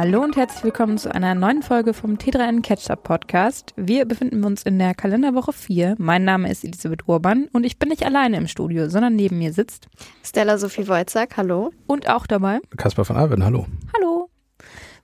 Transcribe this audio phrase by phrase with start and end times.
[0.00, 3.74] Hallo und herzlich willkommen zu einer neuen Folge vom T3N Catch-Up Podcast.
[3.76, 5.96] Wir befinden uns in der Kalenderwoche 4.
[5.98, 9.52] Mein Name ist Elisabeth Urban und ich bin nicht alleine im Studio, sondern neben mir
[9.52, 9.88] sitzt
[10.24, 11.72] Stella Sophie Wojcak, hallo.
[11.86, 13.66] Und auch dabei Kaspar von Alben, hallo.
[13.94, 14.30] Hallo.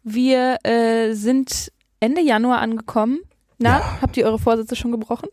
[0.02, 3.18] Wir äh, sind Ende Januar angekommen.
[3.58, 3.98] Na, ja.
[4.00, 5.28] habt ihr eure Vorsätze schon gebrochen?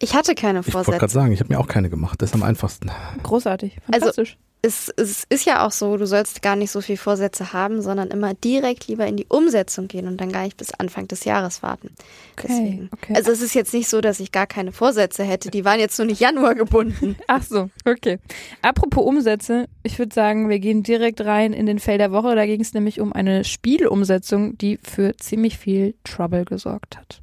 [0.00, 0.82] Ich hatte keine Vorsätze.
[0.82, 2.20] Ich wollte gerade sagen, ich habe mir auch keine gemacht.
[2.20, 2.90] Das ist am einfachsten.
[3.22, 4.36] Großartig, also fantastisch.
[4.36, 7.80] Also es, es ist ja auch so, du sollst gar nicht so viel Vorsätze haben,
[7.80, 11.24] sondern immer direkt lieber in die Umsetzung gehen und dann gar nicht bis Anfang des
[11.24, 11.94] Jahres warten.
[12.36, 13.14] Okay, okay.
[13.14, 15.98] Also es ist jetzt nicht so, dass ich gar keine Vorsätze hätte, die waren jetzt
[15.98, 17.16] nur nicht Januar gebunden.
[17.28, 18.18] Ach so, okay.
[18.60, 22.34] Apropos Umsätze, ich würde sagen, wir gehen direkt rein in den Fell der Woche.
[22.34, 27.22] Da ging es nämlich um eine Spielumsetzung, die für ziemlich viel Trouble gesorgt hat.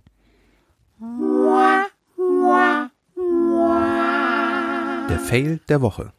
[5.10, 6.15] Der Fail der Woche.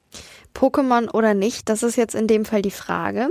[0.57, 3.29] Pokémon oder nicht, das ist jetzt in dem Fall die Frage.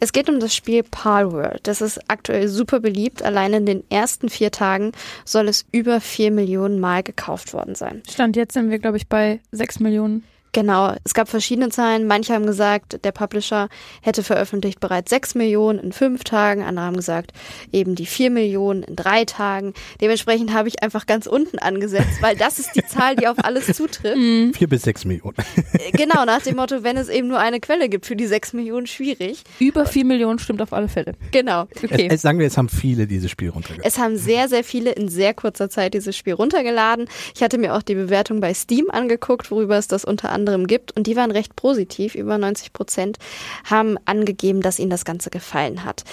[0.00, 1.60] Es geht um das Spiel Palworld.
[1.68, 3.22] Das ist aktuell super beliebt.
[3.22, 4.90] Allein in den ersten vier Tagen
[5.24, 8.02] soll es über vier Millionen Mal gekauft worden sein.
[8.10, 10.24] Stand jetzt sind wir, glaube ich, bei sechs Millionen.
[10.54, 12.06] Genau, es gab verschiedene Zahlen.
[12.06, 13.68] Manche haben gesagt, der Publisher
[14.02, 16.62] hätte veröffentlicht bereits 6 Millionen in fünf Tagen.
[16.62, 17.32] Andere haben gesagt,
[17.72, 19.74] eben die 4 Millionen in drei Tagen.
[20.00, 23.66] Dementsprechend habe ich einfach ganz unten angesetzt, weil das ist die Zahl, die auf alles
[23.66, 24.14] zutrifft.
[24.14, 24.52] 4 mhm.
[24.68, 25.34] bis 6 Millionen.
[25.72, 28.52] Äh, genau, nach dem Motto, wenn es eben nur eine Quelle gibt für die 6
[28.52, 29.42] Millionen, schwierig.
[29.58, 31.14] Über 4 Millionen stimmt auf alle Fälle.
[31.32, 31.62] Genau.
[31.82, 32.06] Okay.
[32.08, 33.84] Es, sagen wir, es haben viele dieses Spiel runtergeladen.
[33.84, 37.08] Es haben sehr, sehr viele in sehr kurzer Zeit dieses Spiel runtergeladen.
[37.34, 40.66] Ich hatte mir auch die Bewertung bei Steam angeguckt, worüber es das unter anderem anderem
[40.66, 40.96] gibt.
[40.96, 42.14] Und die waren recht positiv.
[42.14, 43.18] Über 90 Prozent
[43.64, 46.04] haben angegeben, dass ihnen das Ganze gefallen hat.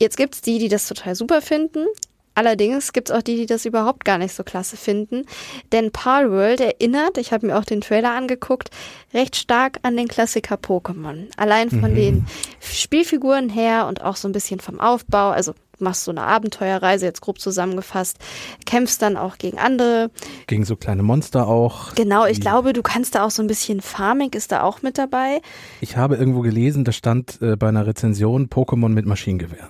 [0.00, 1.86] Jetzt gibt es die, die das total super finden.
[2.34, 5.24] Allerdings gibt es auch die, die das überhaupt gar nicht so klasse finden.
[5.72, 8.70] Denn Palworld erinnert, ich habe mir auch den Trailer angeguckt,
[9.12, 11.26] recht stark an den Klassiker Pokémon.
[11.36, 11.96] Allein von mhm.
[11.96, 12.26] den
[12.60, 15.30] Spielfiguren her und auch so ein bisschen vom Aufbau.
[15.30, 18.18] Also machst so eine Abenteuerreise, jetzt grob zusammengefasst,
[18.66, 20.10] kämpfst dann auch gegen andere.
[20.46, 21.94] Gegen so kleine Monster auch.
[21.94, 24.98] Genau, ich glaube, du kannst da auch so ein bisschen Farming ist da auch mit
[24.98, 25.40] dabei.
[25.80, 29.68] Ich habe irgendwo gelesen, da stand äh, bei einer Rezension Pokémon mit Maschinengewehren.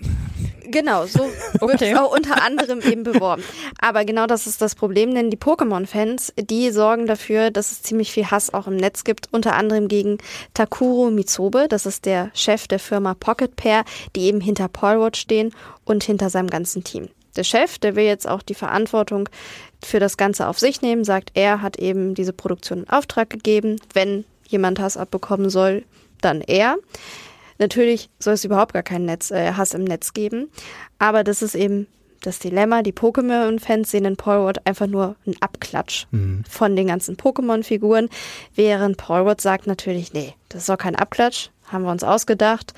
[0.71, 1.21] Genau, so
[1.61, 3.43] wird es auch unter anderem eben beworben.
[3.81, 8.13] Aber genau das ist das Problem, denn die Pokémon-Fans, die sorgen dafür, dass es ziemlich
[8.13, 10.19] viel Hass auch im Netz gibt, unter anderem gegen
[10.55, 13.85] Takuro Mitsobe, das ist der Chef der Firma Pocket Pair,
[14.15, 17.09] die eben hinter Polwatch stehen und hinter seinem ganzen Team.
[17.37, 19.29] Der Chef, der will jetzt auch die Verantwortung
[19.85, 23.77] für das Ganze auf sich nehmen, sagt, er hat eben diese Produktion in Auftrag gegeben.
[23.95, 25.85] Wenn jemand Hass abbekommen soll,
[26.21, 26.77] dann er.
[27.59, 30.51] Natürlich soll es überhaupt gar keinen Netz, äh, Hass im Netz geben,
[30.99, 31.87] aber das ist eben
[32.23, 32.83] das Dilemma.
[32.83, 36.45] Die Pokémon-Fans sehen in Polward einfach nur einen Abklatsch mhm.
[36.49, 38.09] von den ganzen Pokémon-Figuren,
[38.55, 42.75] während Polward sagt natürlich, nee, das ist doch kein Abklatsch, haben wir uns ausgedacht.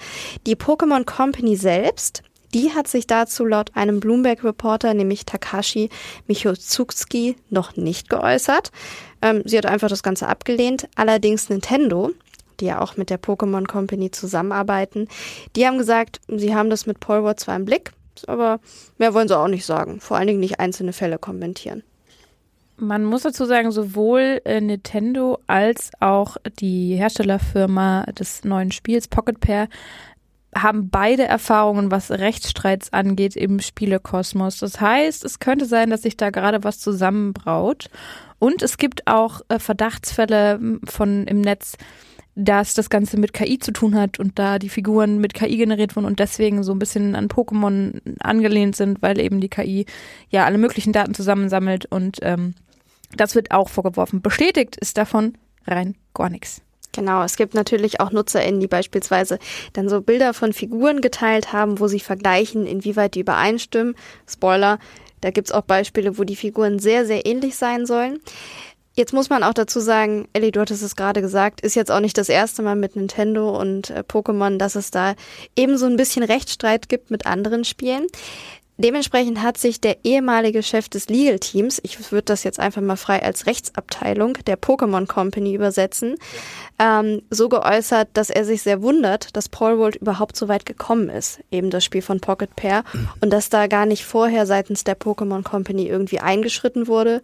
[0.47, 2.23] Die Pokémon Company selbst
[2.55, 5.89] die hat sich dazu laut einem Bloomberg-Reporter, nämlich Takashi
[6.27, 8.73] Michotsuki, noch nicht geäußert.
[9.23, 10.89] Ähm, sie hat einfach das Ganze abgelehnt.
[10.97, 12.11] Allerdings Nintendo,
[12.61, 15.09] die ja auch mit der Pokémon Company zusammenarbeiten,
[15.57, 17.93] die haben gesagt, sie haben das mit Polwar zwar im Blick,
[18.27, 18.61] aber
[18.99, 20.01] mehr wollen sie auch nicht sagen.
[20.01, 21.83] Vor allen Dingen nicht einzelne Fälle kommentieren.
[22.77, 29.39] Man muss dazu sagen, sowohl äh, Nintendo als auch die Herstellerfirma des neuen Spiels Pocket
[29.39, 29.69] Pair
[30.55, 34.59] haben beide Erfahrungen, was Rechtsstreits angeht im Spielekosmos.
[34.59, 37.91] Das heißt, es könnte sein, dass sich da gerade was zusammenbraut.
[38.39, 41.77] Und es gibt auch äh, Verdachtsfälle von im Netz,
[42.35, 45.97] dass das Ganze mit KI zu tun hat und da die Figuren mit KI generiert
[45.97, 49.87] wurden und deswegen so ein bisschen an Pokémon angelehnt sind, weil eben die KI
[50.31, 52.55] ja alle möglichen Daten zusammensammelt und ähm,
[53.17, 54.23] das wird auch vorgeworfen.
[54.23, 55.35] Bestätigt ist davon
[55.67, 56.63] rein gar nichts.
[56.93, 59.39] Genau, es gibt natürlich auch NutzerInnen, die beispielsweise
[59.75, 63.95] dann so Bilder von Figuren geteilt haben, wo sie vergleichen, inwieweit die übereinstimmen.
[64.29, 64.79] Spoiler,
[65.21, 68.19] da gibt's auch Beispiele, wo die Figuren sehr, sehr ähnlich sein sollen.
[68.97, 72.01] Jetzt muss man auch dazu sagen, Ellie, du hattest es gerade gesagt, ist jetzt auch
[72.01, 75.15] nicht das erste Mal mit Nintendo und äh, Pokémon, dass es da
[75.57, 78.07] eben so ein bisschen Rechtsstreit gibt mit anderen Spielen.
[78.83, 82.97] Dementsprechend hat sich der ehemalige Chef des Legal Teams, ich würde das jetzt einfach mal
[82.97, 86.17] frei als Rechtsabteilung der Pokémon Company übersetzen,
[86.79, 91.11] ähm, so geäußert, dass er sich sehr wundert, dass Paul World überhaupt so weit gekommen
[91.11, 92.85] ist, eben das Spiel von Pocket Pair,
[93.21, 97.21] und dass da gar nicht vorher seitens der Pokémon Company irgendwie eingeschritten wurde.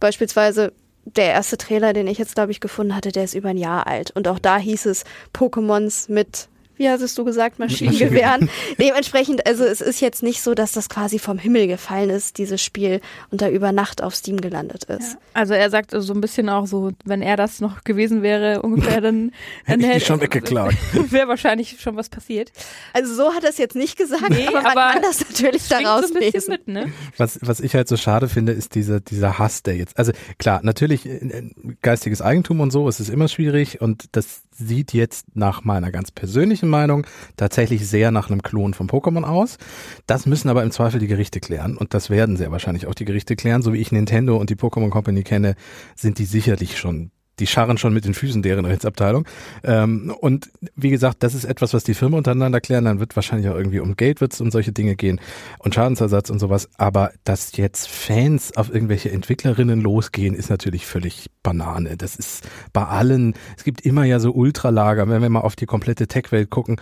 [0.00, 0.72] Beispielsweise
[1.04, 3.86] der erste Trailer, den ich jetzt, glaube ich, gefunden hatte, der ist über ein Jahr
[3.86, 4.10] alt.
[4.12, 5.04] Und auch da hieß es
[5.34, 8.48] Pokémons mit wie hast du gesagt, Maschinengewehren.
[8.78, 12.62] Dementsprechend, also es ist jetzt nicht so, dass das quasi vom Himmel gefallen ist, dieses
[12.62, 13.00] Spiel,
[13.30, 15.12] und da über Nacht auf Steam gelandet ist.
[15.12, 15.18] Ja.
[15.34, 19.00] Also er sagt so ein bisschen auch so, wenn er das noch gewesen wäre, ungefähr,
[19.00, 19.32] dann,
[19.66, 20.76] dann hätte ich schon weggeklagt.
[21.10, 22.52] Wäre wahrscheinlich schon was passiert.
[22.92, 25.68] Also so hat er es jetzt nicht gesagt, nee, aber man aber kann das natürlich
[25.68, 26.50] daraus so lesen.
[26.50, 26.92] Mit, ne?
[27.16, 30.60] was, was ich halt so schade finde, ist dieser, dieser Hass, der jetzt, also klar,
[30.62, 31.50] natürlich äh, äh,
[31.82, 36.10] geistiges Eigentum und so, es ist immer schwierig und das sieht jetzt nach meiner ganz
[36.10, 37.06] persönlichen Meinung
[37.36, 39.58] tatsächlich sehr nach einem Klon von Pokémon aus.
[40.06, 43.04] Das müssen aber im Zweifel die Gerichte klären und das werden sehr wahrscheinlich auch die
[43.04, 43.62] Gerichte klären.
[43.62, 45.56] So wie ich Nintendo und die Pokémon Company kenne,
[45.96, 49.26] sind die sicherlich schon die scharren schon mit den Füßen deren Rechtsabteilung.
[49.62, 52.84] Ähm, und wie gesagt, das ist etwas, was die Firmen untereinander klären.
[52.84, 55.20] Dann wird wahrscheinlich auch irgendwie um Geld wird's um solche Dinge gehen
[55.58, 56.68] und Schadensersatz und sowas.
[56.76, 61.96] Aber dass jetzt Fans auf irgendwelche Entwicklerinnen losgehen, ist natürlich völlig Banane.
[61.96, 65.66] Das ist bei allen, es gibt immer ja so Ultralager, wenn wir mal auf die
[65.66, 66.80] komplette Tech-Welt gucken.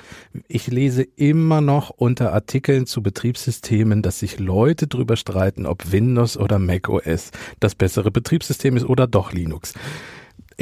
[0.49, 6.37] Ich lese immer noch unter Artikeln zu Betriebssystemen, dass sich Leute drüber streiten, ob Windows
[6.37, 9.75] oder Mac OS das bessere Betriebssystem ist oder doch Linux.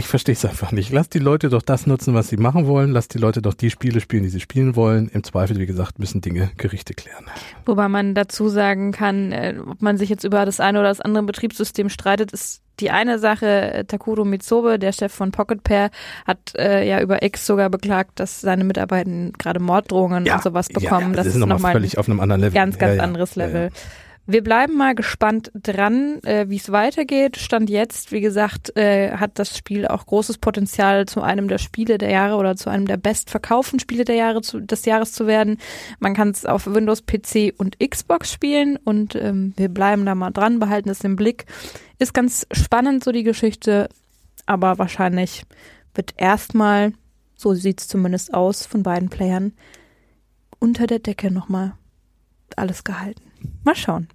[0.00, 0.92] Ich verstehe es einfach nicht.
[0.92, 2.90] Lass die Leute doch das nutzen, was sie machen wollen.
[2.90, 5.10] Lass die Leute doch die Spiele spielen, die sie spielen wollen.
[5.12, 7.26] Im Zweifel, wie gesagt, müssen Dinge Gerichte klären.
[7.66, 11.02] Wobei man dazu sagen kann, äh, ob man sich jetzt über das eine oder das
[11.02, 13.84] andere Betriebssystem streitet, ist die eine Sache.
[13.88, 15.90] Takuro Mitsobe, der Chef von Pocket Pair,
[16.26, 20.68] hat äh, ja über X sogar beklagt, dass seine Mitarbeiter gerade Morddrohungen ja, und sowas
[20.68, 20.82] bekommen.
[20.82, 22.54] Ja, ja, das, das ist nochmal noch völlig auf einem anderen Level.
[22.54, 23.68] Ganz, ganz anderes Level.
[24.32, 27.36] Wir bleiben mal gespannt dran, äh, wie es weitergeht.
[27.36, 31.98] Stand jetzt, wie gesagt, äh, hat das Spiel auch großes Potenzial, zu einem der Spiele
[31.98, 35.58] der Jahre oder zu einem der bestverkauften Spiele der Jahre zu, des Jahres zu werden.
[35.98, 40.30] Man kann es auf Windows, PC und Xbox spielen und ähm, wir bleiben da mal
[40.30, 41.46] dran, behalten es im Blick.
[41.98, 43.88] Ist ganz spannend so die Geschichte,
[44.46, 45.42] aber wahrscheinlich
[45.92, 46.92] wird erstmal,
[47.34, 49.54] so sieht es zumindest aus von beiden Playern,
[50.60, 51.72] unter der Decke nochmal
[52.54, 53.29] alles gehalten.
[53.64, 54.08] Mal schauen.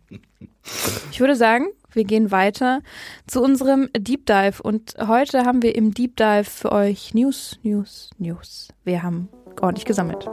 [1.12, 2.81] Ich würde sagen, wir gehen weiter
[3.27, 4.62] zu unserem Deep Dive.
[4.62, 8.68] Und heute haben wir im Deep Dive für euch News, News, News.
[8.83, 9.30] Wir haben
[9.62, 10.27] ordentlich gesammelt.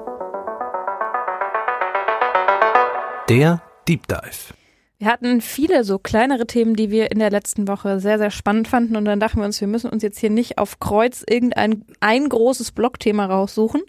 [3.28, 4.54] Der Deep Dive.
[4.98, 8.68] Wir hatten viele so kleinere Themen, die wir in der letzten Woche sehr, sehr spannend
[8.68, 8.94] fanden.
[8.94, 12.28] Und dann dachten wir uns, wir müssen uns jetzt hier nicht auf Kreuz irgendein ein
[12.28, 13.82] großes Blogthema raussuchen,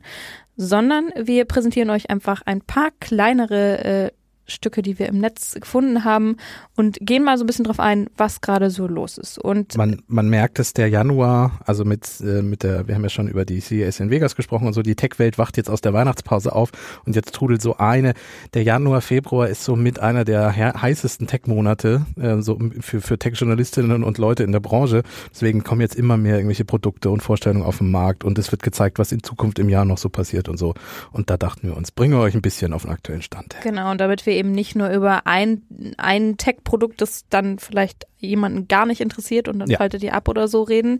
[0.55, 4.11] sondern wir präsentieren euch einfach ein paar kleinere äh,
[4.45, 6.37] Stücke, die wir im Netz gefunden haben
[6.75, 9.37] und gehen mal so ein bisschen drauf ein, was gerade so los ist.
[9.37, 13.09] Und man, man merkt, dass der Januar, also mit, äh, mit der, wir haben ja
[13.09, 15.93] schon über die CES in Vegas gesprochen und so, die Tech-Welt wacht jetzt aus der
[15.93, 16.71] Weihnachtspause auf
[17.05, 18.13] und jetzt trudelt so eine.
[18.53, 24.03] Der Januar, Februar ist so mit einer der heißesten Tech-Monate, äh, so für, für Tech-Journalistinnen
[24.03, 25.03] und Leute in der Branche.
[25.31, 28.63] Deswegen kommen jetzt immer mehr irgendwelche Produkte und Vorstellungen auf den Markt und es wird
[28.63, 30.73] gezeigt, was in Zukunft im Jahr noch so passiert und so.
[31.11, 33.55] Und da dachten wir uns, bringen wir euch ein bisschen auf den aktuellen Stand.
[33.63, 35.63] Genau, und damit wir eben nicht nur über ein,
[35.97, 39.77] ein Tech-Produkt, das dann vielleicht jemanden gar nicht interessiert und dann ja.
[39.77, 40.99] faltet ihr ab oder so reden,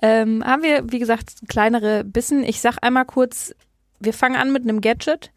[0.00, 2.44] ähm, haben wir, wie gesagt, kleinere Bissen.
[2.44, 3.54] Ich sag einmal kurz,
[4.00, 5.32] wir fangen an mit einem Gadget,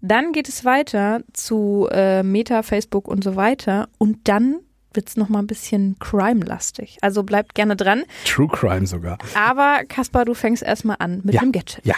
[0.00, 4.60] dann geht es weiter zu äh, Meta, Facebook und so weiter und dann
[4.94, 6.98] wird es nochmal ein bisschen crime-lastig.
[7.00, 8.04] Also bleibt gerne dran.
[8.24, 9.18] True Crime sogar.
[9.34, 11.84] Aber Kaspar, du fängst erstmal an mit ja, dem Gadget.
[11.84, 11.94] Ja,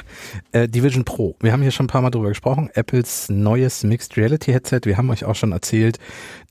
[0.52, 1.36] äh, Division Pro.
[1.40, 2.70] Wir haben hier schon ein paar Mal drüber gesprochen.
[2.74, 4.80] Apples neues Mixed Reality Headset.
[4.84, 5.98] Wir haben euch auch schon erzählt,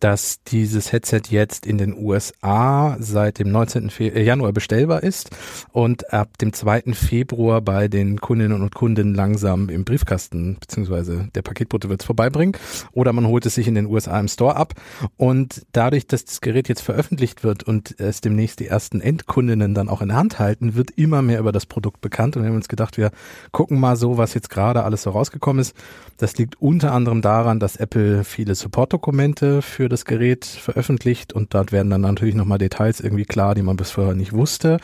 [0.01, 3.89] dass dieses Headset jetzt in den USA seit dem 19.
[3.89, 5.29] Fe äh, Januar bestellbar ist
[5.71, 6.93] und ab dem 2.
[6.93, 12.57] Februar bei den Kundinnen und Kunden langsam im Briefkasten beziehungsweise der Paketbote wird es vorbeibringen
[12.91, 14.73] oder man holt es sich in den USA im Store ab
[15.17, 19.87] und dadurch, dass das Gerät jetzt veröffentlicht wird und es demnächst die ersten Endkundinnen dann
[19.87, 22.55] auch in der Hand halten, wird immer mehr über das Produkt bekannt und wir haben
[22.55, 23.11] uns gedacht, wir
[23.51, 25.75] gucken mal so, was jetzt gerade alles so rausgekommen ist.
[26.17, 31.71] Das liegt unter anderem daran, dass Apple viele Support-Dokumente für das Gerät veröffentlicht und dort
[31.71, 34.79] werden dann natürlich nochmal Details irgendwie klar, die man bis vorher nicht wusste.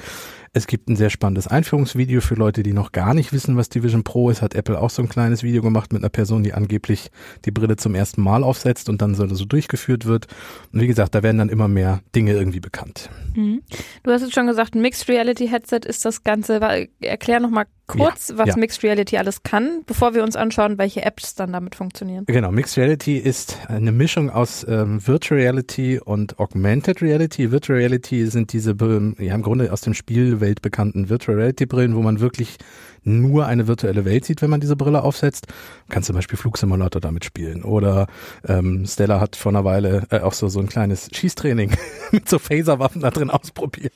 [0.57, 4.03] Es gibt ein sehr spannendes Einführungsvideo für Leute, die noch gar nicht wissen, was Division
[4.03, 4.41] Pro ist.
[4.41, 7.11] Hat Apple auch so ein kleines Video gemacht mit einer Person, die angeblich
[7.45, 10.25] die Brille zum ersten Mal aufsetzt und dann so, so durchgeführt wird.
[10.73, 13.11] Und wie gesagt, da werden dann immer mehr Dinge irgendwie bekannt.
[13.35, 13.61] Mhm.
[14.01, 16.59] Du hast jetzt schon gesagt, ein Mixed Reality Headset ist das Ganze.
[17.01, 18.57] Erklär nochmal kurz, ja, was ja.
[18.57, 22.25] Mixed Reality alles kann, bevor wir uns anschauen, welche Apps dann damit funktionieren.
[22.27, 27.51] Genau, Mixed Reality ist eine Mischung aus ähm, Virtual Reality und Augmented Reality.
[27.51, 28.75] Virtual Reality sind diese,
[29.19, 32.57] ja im Grunde aus dem Spielwelt bekannten Virtual Reality Brillen, wo man wirklich
[33.03, 35.47] nur eine virtuelle Welt sieht, wenn man diese Brille aufsetzt.
[35.87, 37.63] Man kann zum Beispiel Flugsimulator damit spielen.
[37.63, 38.07] Oder
[38.47, 41.71] ähm, Stella hat vor einer Weile äh, auch so, so ein kleines Schießtraining
[42.11, 43.93] mit so Phaserwaffen da drin ausprobiert.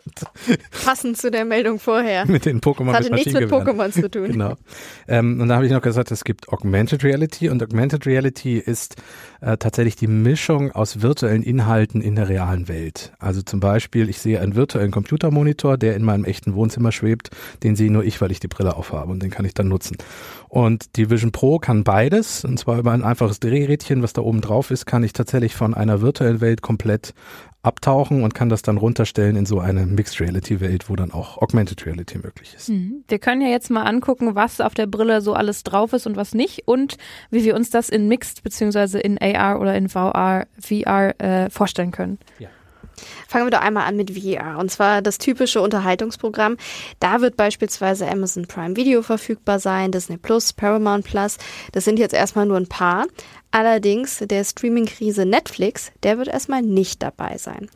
[0.86, 2.26] Passend zu der Meldung vorher.
[2.26, 2.94] mit den Pokémon.
[2.94, 4.28] Das hatte nichts mit Pokémon zu tun.
[4.32, 4.56] Genau.
[5.08, 8.96] Ähm, und da habe ich noch gesagt, es gibt Augmented Reality und Augmented Reality ist
[9.42, 13.14] äh, tatsächlich die Mischung aus virtuellen Inhalten in der realen Welt.
[13.20, 17.30] Also zum Beispiel, ich sehe einen virtuellen Computermonitor, der in meinem echten Wohnzimmer schwebt,
[17.64, 19.98] den sehe nur ich, weil ich die Brille aufhabe und den kann ich dann nutzen.
[20.50, 24.42] Und die Vision Pro kann beides, und zwar über ein einfaches Drehrädchen, was da oben
[24.42, 27.14] drauf ist, kann ich tatsächlich von einer virtuellen Welt komplett
[27.64, 31.38] abtauchen und kann das dann runterstellen in so eine Mixed Reality Welt, wo dann auch
[31.38, 32.70] Augmented Reality möglich ist.
[32.70, 33.04] Mhm.
[33.08, 36.16] Wir können ja jetzt mal angucken, was auf der Brille so alles drauf ist und
[36.16, 36.98] was nicht und
[37.30, 41.92] wie wir uns das in Mixed beziehungsweise in AR oder in VR, VR äh, vorstellen
[41.92, 42.18] können.
[42.40, 42.50] Ja.
[43.28, 44.58] Fangen wir doch einmal an mit VR.
[44.58, 46.58] Und zwar das typische Unterhaltungsprogramm.
[47.00, 51.38] Da wird beispielsweise Amazon Prime Video verfügbar sein, Disney Plus, Paramount Plus.
[51.72, 53.06] Das sind jetzt erstmal nur ein paar.
[53.52, 57.70] Allerdings der Streaming-Krise Netflix, der wird erstmal nicht dabei sein.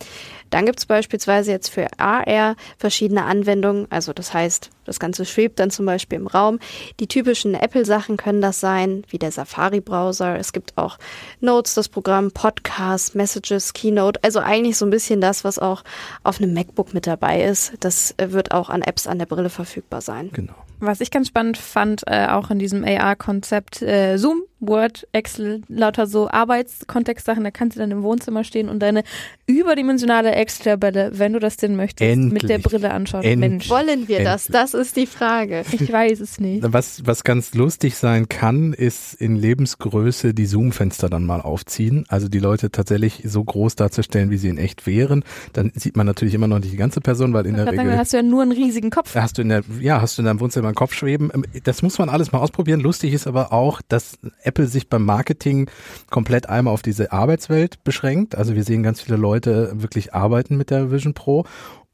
[0.50, 3.88] Dann gibt es beispielsweise jetzt für AR verschiedene Anwendungen.
[3.89, 6.60] Also das heißt, das Ganze schwebt dann zum Beispiel im Raum.
[7.01, 10.38] Die typischen Apple-Sachen können das sein, wie der Safari-Browser.
[10.38, 10.98] Es gibt auch
[11.41, 14.24] Notes, das Programm, Podcasts, Messages, Keynote.
[14.24, 15.84] Also eigentlich so ein bisschen das, was auch
[16.24, 17.74] auf einem MacBook mit dabei ist.
[17.82, 20.29] Das wird auch an Apps an der Brille verfügbar sein.
[20.32, 20.53] Genau.
[20.79, 26.07] Was ich ganz spannend fand, äh, auch in diesem AR-Konzept, äh, Zoom, Word, Excel, lauter
[26.07, 29.03] so Arbeitskontextsachen, da kannst du dann im Wohnzimmer stehen und deine
[29.48, 32.41] überdimensionale Excel-Tabelle, wenn du das denn möchtest, Endlich.
[32.43, 33.24] mit der Brille anschauen.
[33.24, 33.50] Endlich.
[33.51, 34.48] Mensch, Wollen wir das?
[34.48, 34.62] Endlich.
[34.62, 35.63] Das ist die Frage.
[35.72, 36.63] ich weiß es nicht.
[36.72, 42.05] Was, was ganz lustig sein kann, ist in Lebensgröße die Zoom-Fenster dann mal aufziehen.
[42.07, 45.24] Also die Leute tatsächlich so groß darzustellen, wie sie in echt wären.
[45.53, 47.86] Dann sieht man natürlich immer noch nicht die ganze Person, weil in Ich der Regel
[47.86, 49.13] sagen, hast du ja nur einen riesigen Kopf.
[49.15, 51.29] hast du in der, ja, hast du in deinem Wohnzimmer einen Kopf schweben.
[51.34, 52.79] Ähm, Das muss man alles mal ausprobieren.
[52.79, 55.69] Lustig ist aber auch, dass Apple sich beim Marketing
[56.09, 58.35] komplett einmal auf diese Arbeitswelt beschränkt.
[58.35, 61.45] Also wir sehen ganz viele Leute wirklich arbeiten mit der Vision Pro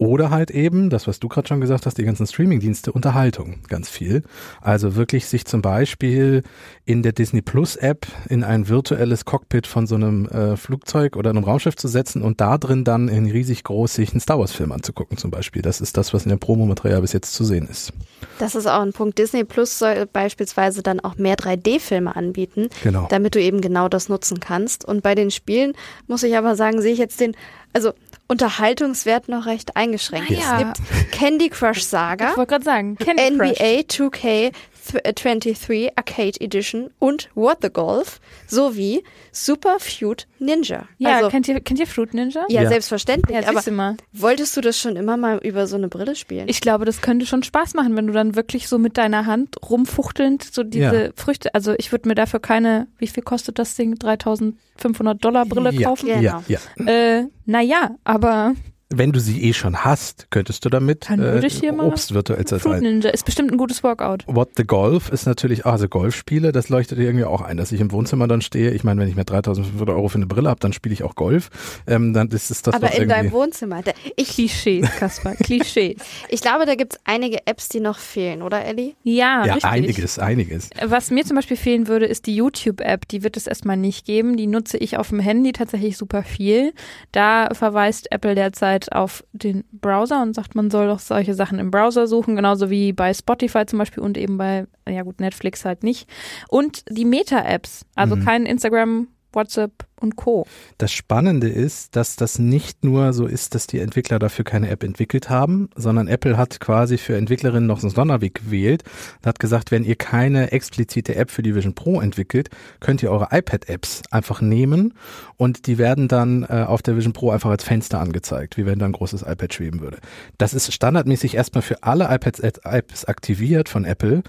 [0.01, 3.87] oder halt eben, das was du gerade schon gesagt hast, die ganzen Streamingdienste, Unterhaltung, ganz
[3.87, 4.23] viel.
[4.59, 6.41] Also wirklich sich zum Beispiel
[6.85, 11.29] in der Disney Plus App in ein virtuelles Cockpit von so einem äh, Flugzeug oder
[11.29, 14.51] einem Raumschiff zu setzen und da drin dann in riesig groß sich einen Star Wars
[14.53, 15.61] Film anzugucken zum Beispiel.
[15.61, 17.93] Das ist das, was in dem Promomaterial bis jetzt zu sehen ist.
[18.39, 19.19] Das ist auch ein Punkt.
[19.19, 23.05] Disney Plus soll beispielsweise dann auch mehr 3D-Filme anbieten, Genau.
[23.11, 24.83] damit du eben genau das nutzen kannst.
[24.83, 25.73] Und bei den Spielen
[26.07, 27.35] muss ich aber sagen, sehe ich jetzt den,
[27.71, 27.91] also
[28.31, 30.29] Unterhaltungswert noch recht eingeschränkt.
[30.31, 30.73] Naja.
[30.73, 33.59] Es gibt Candy Crush Saga, Ich wollte gerade sagen, Candy Crush.
[33.59, 34.51] NBA 2K
[34.93, 40.87] 23 Arcade Edition und What the Golf sowie Super Feud Ninja.
[40.97, 42.45] Ja, also, kennt, ihr, kennt ihr Fruit Ninja?
[42.49, 42.69] ja, Ja.
[42.69, 43.37] selbstverständlich.
[43.37, 43.95] Ja, aber mal.
[44.13, 46.47] wolltest du das schon immer mal über so eine Brille spielen?
[46.49, 49.55] Ich glaube, das könnte schon Spaß machen, wenn du dann wirklich so mit deiner Hand
[49.69, 51.09] rumfuchtelnd so diese Ja.
[51.15, 55.71] Früchte, also ich würde mir dafür keine, wie viel kostet das Ding, 3500 Dollar Brille
[55.73, 56.07] ja, kaufen?
[56.07, 56.21] Genau.
[56.21, 56.59] Ja, ja.
[56.85, 58.53] Äh, naja, aber
[58.93, 62.13] Wenn du sie eh schon hast, könntest du damit Dann würde ich hier mal Obst
[62.13, 62.83] virtuell Fruit zerteilen.
[62.83, 64.23] Ninja ist bestimmt ein gutes Workout.
[64.27, 67.79] What the Golf ist natürlich, also Golfspiele, das leuchtet dir irgendwie auch ein, dass ich
[67.81, 68.71] im Wohnzimmer dann stehe.
[68.71, 71.15] Ich meine, wenn ich mir 3500 Euro für eine Brille habe, dann spiele ich auch
[71.15, 71.49] Golf.
[71.87, 73.81] Ähm, dann ist es das aber doch in deinem Wohnzimmer.
[73.81, 75.95] Da- Ich, Klischees, Kaspar, Klischees.
[76.29, 78.93] ich glaube, da gibt es einige Apps, die noch fehlen, oder Ellie?
[79.03, 79.65] Ja, ja, richtig.
[79.71, 80.69] einiges, einiges.
[80.85, 83.07] Was mir zum Beispiel fehlen würde, ist die YouTube-App.
[83.07, 84.37] Die wird es erstmal nicht geben.
[84.37, 86.73] Die nutze ich auf dem Handy tatsächlich super viel.
[87.11, 91.71] Da verweist Apple derzeit auf den Browser und sagt, man soll doch solche Sachen im
[91.71, 95.83] Browser suchen, genauso wie bei Spotify zum Beispiel und eben bei, ja gut, Netflix halt
[95.83, 96.09] nicht.
[96.49, 98.25] Und die Meta-Apps, also Mhm.
[98.25, 100.45] kein Instagram, WhatsApp und Co.
[100.77, 104.83] Das Spannende ist, dass das nicht nur so ist, dass die Entwickler dafür keine App
[104.83, 108.83] entwickelt haben, sondern Apple hat quasi für Entwicklerinnen noch einen Sonderweg gewählt
[109.19, 113.11] und hat gesagt, wenn ihr keine explizite App für die Vision Pro entwickelt, könnt ihr
[113.11, 114.93] eure iPad-Apps einfach nehmen
[115.37, 118.79] und die werden dann äh, auf der Vision Pro einfach als Fenster angezeigt, wie wenn
[118.79, 119.99] da ein großes iPad schweben würde.
[120.37, 124.23] Das ist standardmäßig erstmal für alle iPads-Apps aktiviert von Apple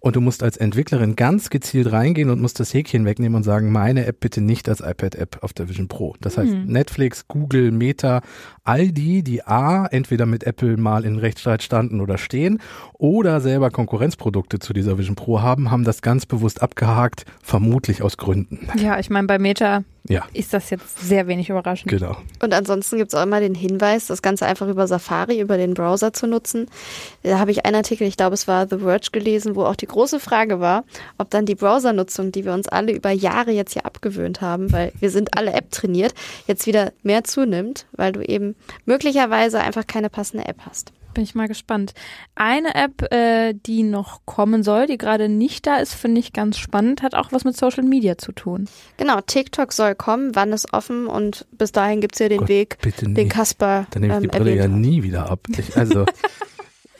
[0.00, 3.72] und du musst als Entwicklerin ganz gezielt reingehen und musst das Häkchen wegnehmen und sagen,
[3.72, 6.14] meine App bitte nicht als iPad-App auf der Vision Pro.
[6.20, 6.66] Das heißt, Mhm.
[6.66, 8.22] Netflix, Google, Meta,
[8.68, 12.60] all die, die A, entweder mit Apple mal in Rechtsstreit standen oder stehen
[12.98, 18.18] oder selber Konkurrenzprodukte zu dieser Vision Pro haben, haben das ganz bewusst abgehakt, vermutlich aus
[18.18, 18.68] Gründen.
[18.76, 21.90] Ja, ich meine, bei Meta Ja, ist das jetzt sehr wenig überraschend.
[21.90, 22.16] genau.
[22.42, 25.72] Und ansonsten gibt es auch immer den Hinweis, das Ganze einfach über Safari, über den
[25.74, 26.66] Browser zu nutzen.
[27.22, 29.86] Da habe ich einen Artikel, ich glaube, es war The Verge gelesen, wo auch die
[29.86, 30.84] große Frage war,
[31.16, 34.92] ob dann die Browsernutzung, die wir uns alle über Jahre jetzt hier abgewöhnt haben, weil
[35.00, 36.12] wir sind alle App trainiert,
[36.46, 40.92] jetzt wieder mehr zunimmt, weil du eben möglicherweise einfach keine passende App hast.
[41.14, 41.94] bin ich mal gespannt.
[42.34, 46.58] Eine App, äh, die noch kommen soll, die gerade nicht da ist, finde ich ganz
[46.58, 48.68] spannend, hat auch was mit Social Media zu tun.
[48.98, 52.78] Genau, TikTok soll kommen, wann ist offen und bis dahin gibt's ja den Gott, Weg,
[52.82, 53.28] bitte den.
[53.28, 55.40] Kasper Dann nehme ich die ähm, Brille ja nie wieder ab.
[55.48, 56.06] Ich, also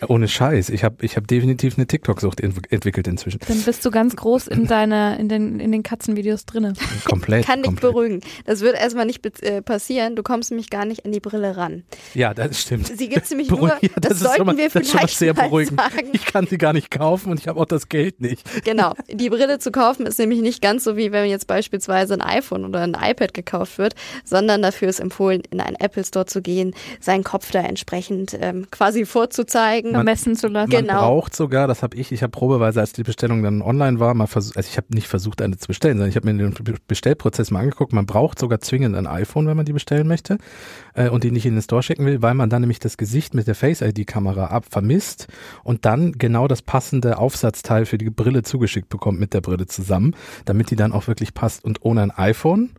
[0.06, 0.68] ohne Scheiß.
[0.70, 3.40] Ich habe ich hab definitiv eine TikTok-Sucht ent entwickelt inzwischen.
[3.48, 6.74] Dann bist du ganz groß in deiner, in den, in den Katzenvideos drinne.
[7.04, 7.46] Komplett.
[7.46, 7.92] Kann dich komplett.
[7.92, 8.20] beruhigen.
[8.46, 10.14] Das wird erstmal nicht äh, passieren.
[10.16, 11.82] Du kommst nämlich gar nicht an die Brille ran.
[12.14, 12.86] Ja, das stimmt.
[12.86, 15.26] Sie gibt's nämlich nur, Beruhig- das, ist sollten schon mal, wir das ist vielleicht schon
[15.28, 15.80] mal sehr beruhigend.
[15.80, 16.08] sagen.
[16.12, 18.42] Ich kann sie gar nicht kaufen und ich habe auch das Geld nicht.
[18.64, 18.92] Genau.
[19.10, 22.64] Die Brille zu kaufen ist nämlich nicht ganz so wie wenn jetzt beispielsweise ein iPhone
[22.66, 26.74] oder ein iPad gekauft wird, sondern dafür ist empfohlen, in einen Apple Store zu gehen,
[27.00, 29.87] seinen Kopf da entsprechend ähm, quasi vorzuzeigen.
[29.92, 30.70] Vermessen zu lassen.
[30.72, 31.00] Man Genau.
[31.00, 34.26] braucht sogar, das habe ich, ich habe probeweise, als die Bestellung dann online war, mal
[34.26, 36.74] versucht, also ich habe nicht versucht, eine zu bestellen, sondern ich habe mir den Be-
[36.86, 37.92] Bestellprozess mal angeguckt.
[37.92, 40.38] Man braucht sogar zwingend ein iPhone, wenn man die bestellen möchte
[40.94, 43.34] äh, und die nicht in den Store schicken will, weil man dann nämlich das Gesicht
[43.34, 45.28] mit der Face-ID-Kamera ab vermisst
[45.64, 50.14] und dann genau das passende Aufsatzteil für die Brille zugeschickt bekommt mit der Brille zusammen,
[50.44, 51.64] damit die dann auch wirklich passt.
[51.64, 52.70] Und ohne ein iPhone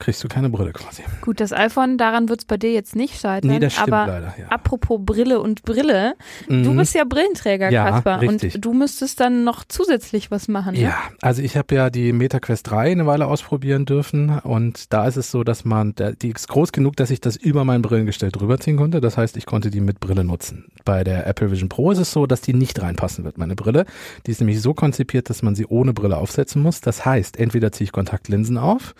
[0.00, 1.02] kriegst du keine Brille quasi.
[1.20, 3.50] Gut, das iPhone, daran wird's bei dir jetzt nicht scheitern.
[3.50, 4.46] Nee, das stimmt aber leider, ja.
[4.48, 6.14] apropos Brille und Brille,
[6.48, 6.76] du Mhm.
[6.76, 8.20] bist ja Brillenträger, Ja, Kaspar.
[8.20, 8.56] richtig.
[8.56, 10.74] Und du müsstest dann noch zusätzlich was machen.
[10.74, 10.80] Ne?
[10.82, 15.16] Ja, also ich habe ja die MetaQuest 3 eine Weile ausprobieren dürfen und da ist
[15.16, 18.58] es so, dass man, die ist groß genug, dass ich das über mein Brillengestell drüber
[18.58, 19.00] ziehen konnte.
[19.00, 20.66] Das heißt, ich konnte die mit Brille nutzen.
[20.84, 23.84] Bei der Apple Vision Pro ist es so, dass die nicht reinpassen wird, meine Brille.
[24.26, 26.80] Die ist nämlich so konzipiert, dass man sie ohne Brille aufsetzen muss.
[26.80, 28.94] Das heißt, entweder ziehe ich Kontaktlinsen auf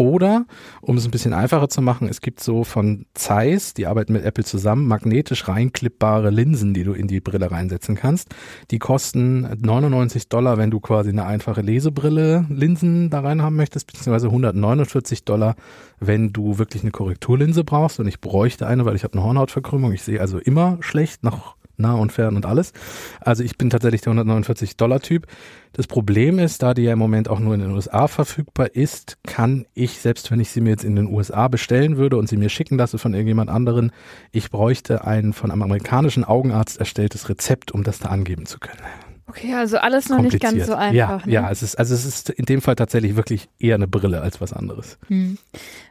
[0.00, 0.46] oder,
[0.80, 4.24] um es ein bisschen einfacher zu machen, es gibt so von Zeiss, die arbeiten mit
[4.24, 8.34] Apple zusammen, magnetisch reinklippbare Linsen, die du in die Brille reinsetzen kannst.
[8.70, 13.86] Die kosten 99 Dollar, wenn du quasi eine einfache Lesebrille Linsen da rein haben möchtest,
[13.86, 15.54] beziehungsweise 149 Dollar,
[15.98, 18.00] wenn du wirklich eine Korrekturlinse brauchst.
[18.00, 19.92] Und ich bräuchte eine, weil ich habe eine Hornhautverkrümmung.
[19.92, 22.72] Ich sehe also immer schlecht nach nah und fern und alles.
[23.20, 25.26] Also ich bin tatsächlich der 149 Dollar Typ.
[25.72, 29.18] Das Problem ist, da die ja im Moment auch nur in den USA verfügbar ist,
[29.26, 32.36] kann ich, selbst wenn ich sie mir jetzt in den USA bestellen würde und sie
[32.36, 33.92] mir schicken lasse von irgendjemand anderen,
[34.32, 39.09] ich bräuchte ein von einem amerikanischen Augenarzt erstelltes Rezept, um das da angeben zu können.
[39.30, 40.92] Okay, also alles noch nicht ganz so einfach.
[40.92, 41.32] Ja, ne?
[41.32, 44.40] ja, es ist, also es ist in dem Fall tatsächlich wirklich eher eine Brille als
[44.40, 44.98] was anderes.
[45.06, 45.38] Hm.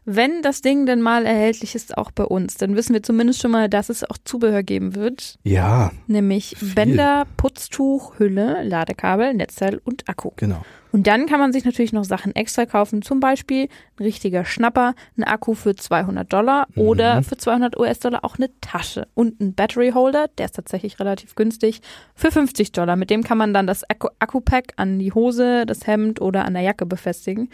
[0.04, 3.52] Wenn das Ding denn mal erhältlich ist, auch bei uns, dann wissen wir zumindest schon
[3.52, 5.40] mal, dass es auch Zubehör geben wird.
[5.44, 6.74] Ja, Nämlich Viel.
[6.74, 10.32] Bänder, Putztuch, Hülle, Ladekabel, Netzteil und Akku.
[10.36, 10.66] genau.
[10.92, 13.68] Und dann kann man sich natürlich noch Sachen extra kaufen, zum Beispiel
[14.00, 16.82] ein richtiger Schnapper, ein Akku für 200 Dollar Mhm.
[16.82, 21.36] oder für 200 US-Dollar auch eine Tasche und ein Battery Holder, der ist tatsächlich relativ
[21.36, 21.82] günstig,
[22.16, 22.96] für 50 Dollar.
[22.96, 26.54] Mit dem kann man dann das Akku Akku-Pack an die Hose, das Hemd oder an
[26.54, 27.50] der Jacke befestigen.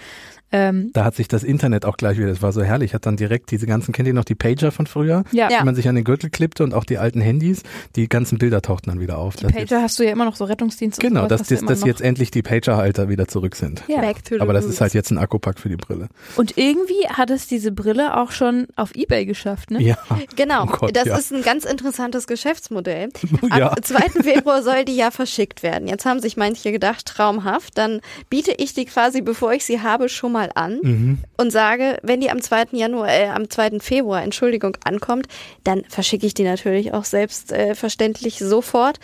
[0.52, 3.18] Ähm, Da hat sich das Internet auch gleich wieder, das war so herrlich, hat dann
[3.18, 5.24] direkt diese ganzen, kennt ihr noch die Pager von früher?
[5.32, 5.60] ja, Ja.
[5.60, 7.64] Die man sich an den Gürtel klippte und auch die alten Handys,
[7.96, 9.36] die ganzen Bilder tauchten dann wieder auf.
[9.36, 11.00] die Pager hast du ja immer noch so Rettungsdienst.
[11.00, 11.88] Genau, dass, immer dass noch.
[11.88, 13.84] jetzt endlich die Pagerhalter wieder zurück sind.
[13.88, 14.02] Ja.
[14.02, 16.08] Back to the Aber das ist halt jetzt ein Akkupack für die Brille.
[16.36, 19.82] Und irgendwie hat es diese Brille auch schon auf Ebay geschafft, ne?
[19.82, 19.98] Ja,
[20.36, 21.18] Genau, Oh Gott, das ja.
[21.18, 23.10] ist ein ganz interessantes Geschäftsmodell.
[23.50, 23.74] Am ja.
[23.82, 24.22] 2.
[24.24, 25.88] Februar soll die ja verschickt werden.
[25.88, 27.78] Jetzt haben sich manche gedacht, traumhaft.
[27.78, 31.18] Dann biete ich die quasi, bevor ich sie habe, schon mal an Mhm.
[31.38, 32.66] und sage, wenn die am 2.
[32.74, 33.80] Januar, äh, am 2.
[33.82, 35.28] Februar, Entschuldigung, ankommt,
[35.64, 39.00] dann verschicke ich die natürlich auch selbstverständlich sofort.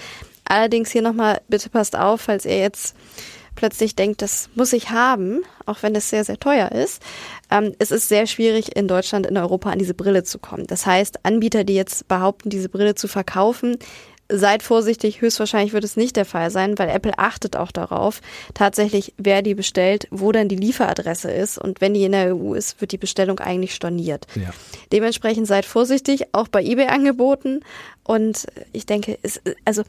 [0.46, 2.96] Allerdings hier nochmal, bitte passt auf, falls ihr jetzt
[3.56, 7.02] plötzlich denkt, das muss ich haben, auch wenn es sehr, sehr teuer ist.
[7.50, 10.68] Ähm, es ist sehr schwierig, in Deutschland, in Europa an diese Brille zu kommen.
[10.68, 13.78] Das heißt, Anbieter, die jetzt behaupten, diese Brille zu verkaufen,
[14.32, 18.22] seid vorsichtig, höchstwahrscheinlich wird es nicht der Fall sein, weil Apple achtet auch darauf,
[18.54, 21.58] tatsächlich, wer die bestellt, wo dann die Lieferadresse ist.
[21.58, 24.28] Und wenn die in der EU ist, wird die Bestellung eigentlich storniert.
[24.36, 24.52] ja.
[24.92, 27.62] Dementsprechend seid vorsichtig, auch bei eBay angeboten.
[28.04, 29.84] Und ich denke, es, also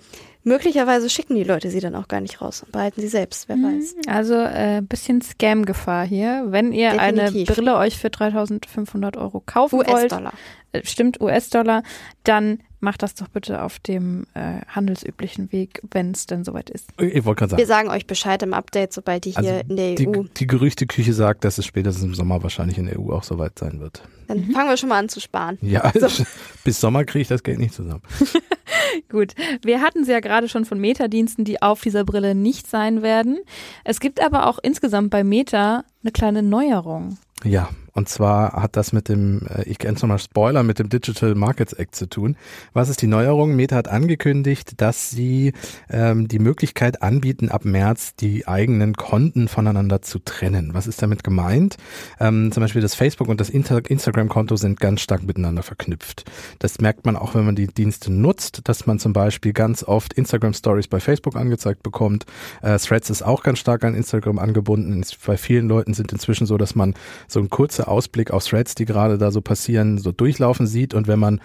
[0.45, 3.57] möglicherweise schicken die Leute sie dann auch gar nicht raus und behalten sie selbst, wer
[3.57, 3.97] weiß.
[4.07, 6.45] Also äh, bisschen Scam-Gefahr hier.
[6.49, 7.31] Wenn ihr Definitiv.
[7.31, 10.33] eine Brille euch für 3.500 Euro kaufen wollt, US-Dollar.
[10.73, 11.83] äh, stimmt US-Dollar,
[12.25, 16.89] dann macht das doch bitte auf dem äh, handelsüblichen Weg, wenn es denn soweit ist.
[16.99, 17.89] Ich wollte gerade Wir sagen.
[17.89, 20.25] sagen euch Bescheid im Update, sobald die hier Also in der die, EU.
[20.37, 23.81] die Gerüchteküche sagt, dass es spätestens im Sommer wahrscheinlich in der EU auch soweit sein
[23.81, 24.03] wird.
[24.29, 25.59] Dann fangen wir schon mal an zu sparen.
[25.63, 25.93] Ja,
[26.65, 28.03] bis Sommer kriege ich das Geld nicht zusammen.
[29.09, 33.03] Gut, wir hatten sie ja gerade schon von Meta-Diensten, die auf dieser Brille nicht sein
[33.03, 33.39] werden.
[33.85, 37.19] Es gibt aber auch insgesamt bei Meta eine kleine Neuerung.
[37.45, 40.89] Ja, Und zwar hat das mit dem, äh, ich kenne es nochmal Spoiler, mit dem
[40.89, 42.37] Digital Markets Act zu tun.
[42.73, 43.55] Was ist die Neuerung?
[43.55, 45.53] Meta hat angekündigt, dass sie
[45.91, 50.71] ähm, die Möglichkeit anbieten, ab März die eigenen Konten voneinander zu trennen.
[50.73, 51.77] Was ist damit gemeint?
[52.19, 56.25] Ähm, zum Beispiel das Facebook und das Instagram-Konto sind ganz stark miteinander verknüpft.
[56.59, 60.13] Das merkt man auch, wenn man die Dienste nutzt, dass man zum Beispiel ganz oft
[60.15, 62.25] Instagram Stories bei Facebook angezeigt bekommt.
[62.63, 65.05] Äh, Threads ist auch ganz stark an Instagram angebunden.
[65.27, 66.95] Bei vielen Leuten sind inzwischen so, dass man
[67.29, 67.51] so einen
[67.89, 70.95] Ausblick auf Threads, die gerade da so passieren, so durchlaufen sieht.
[70.95, 71.41] Und wenn man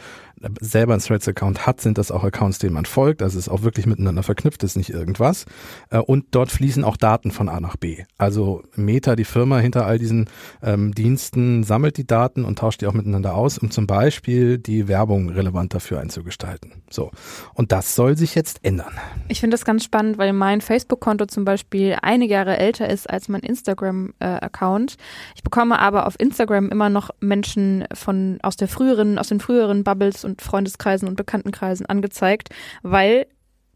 [0.59, 3.21] selber einen Threads-Account hat, sind das auch Accounts, denen man folgt.
[3.21, 5.45] Also es ist auch wirklich miteinander verknüpft, ist nicht irgendwas.
[5.89, 8.03] Äh, und dort fließen auch Daten von A nach B.
[8.17, 10.29] Also Meta, die Firma hinter all diesen
[10.61, 14.87] ähm, Diensten, sammelt die Daten und tauscht die auch miteinander aus, um zum Beispiel die
[14.87, 16.83] Werbung relevant dafür einzugestalten.
[16.89, 17.11] So.
[17.53, 18.93] Und das soll sich jetzt ändern.
[19.27, 23.27] Ich finde das ganz spannend, weil mein Facebook-Konto zum Beispiel einige Jahre älter ist als
[23.29, 24.97] mein Instagram-Account.
[25.35, 29.83] Ich bekomme aber auf Instagram immer noch Menschen von aus der früheren, aus den früheren
[29.83, 32.49] Bubbles und Freundeskreisen und Bekanntenkreisen angezeigt,
[32.83, 33.25] weil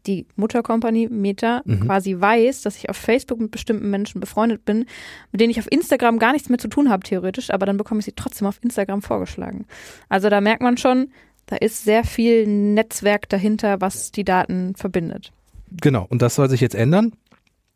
[0.06, 1.80] die Muttercompany Meta mhm.
[1.80, 4.86] quasi weiß, dass ich auf Facebook mit bestimmten Menschen befreundet bin,
[5.30, 8.00] mit denen ich auf Instagram gar nichts mehr zu tun habe, theoretisch, aber dann bekomme
[8.00, 9.66] ich sie trotzdem auf Instagram vorgeschlagen.
[10.08, 11.10] Also da merkt man schon,
[11.46, 15.32] da ist sehr viel Netzwerk dahinter, was die Daten verbindet.
[15.80, 17.12] Genau, und das soll sich jetzt ändern.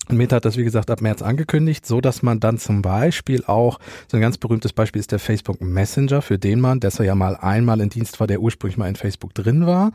[0.08, 3.44] Und Meta hat das, wie gesagt, ab März angekündigt, so dass man dann zum Beispiel
[3.44, 7.06] auch, so ein ganz berühmtes Beispiel ist der Facebook Messenger, für den man, dass er
[7.06, 9.90] ja mal einmal in Dienst war, der ursprünglich mal in Facebook drin war,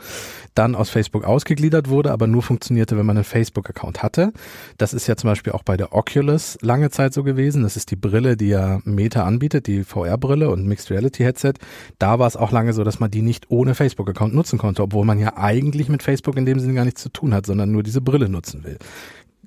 [0.53, 4.33] dann aus Facebook ausgegliedert wurde, aber nur funktionierte, wenn man einen Facebook-Account hatte.
[4.77, 7.63] Das ist ja zum Beispiel auch bei der Oculus lange Zeit so gewesen.
[7.63, 11.53] Das ist die Brille, die ja Meta anbietet, die VR-Brille und Mixed Reality Headset.
[11.99, 15.05] Da war es auch lange so, dass man die nicht ohne Facebook-Account nutzen konnte, obwohl
[15.05, 17.83] man ja eigentlich mit Facebook in dem Sinne gar nichts zu tun hat, sondern nur
[17.83, 18.77] diese Brille nutzen will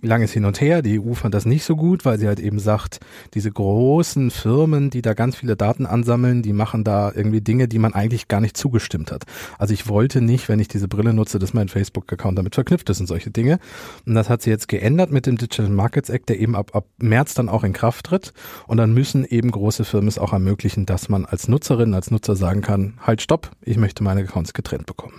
[0.04, 0.82] langes Hin und Her.
[0.82, 3.00] Die EU fand das nicht so gut, weil sie halt eben sagt,
[3.34, 7.78] diese großen Firmen, die da ganz viele Daten ansammeln, die machen da irgendwie Dinge, die
[7.78, 9.24] man eigentlich gar nicht zugestimmt hat.
[9.58, 13.00] Also ich wollte nicht, wenn ich diese Brille nutze, dass mein Facebook-Account damit verknüpft ist
[13.00, 13.58] und solche Dinge.
[14.06, 16.86] Und das hat sie jetzt geändert mit dem Digital Markets Act, der eben ab, ab
[16.98, 18.32] März dann auch in Kraft tritt.
[18.66, 22.36] Und dann müssen eben große Firmen es auch ermöglichen, dass man als Nutzerin, als Nutzer
[22.36, 25.14] sagen kann, halt stopp, ich möchte meine Accounts getrennt bekommen.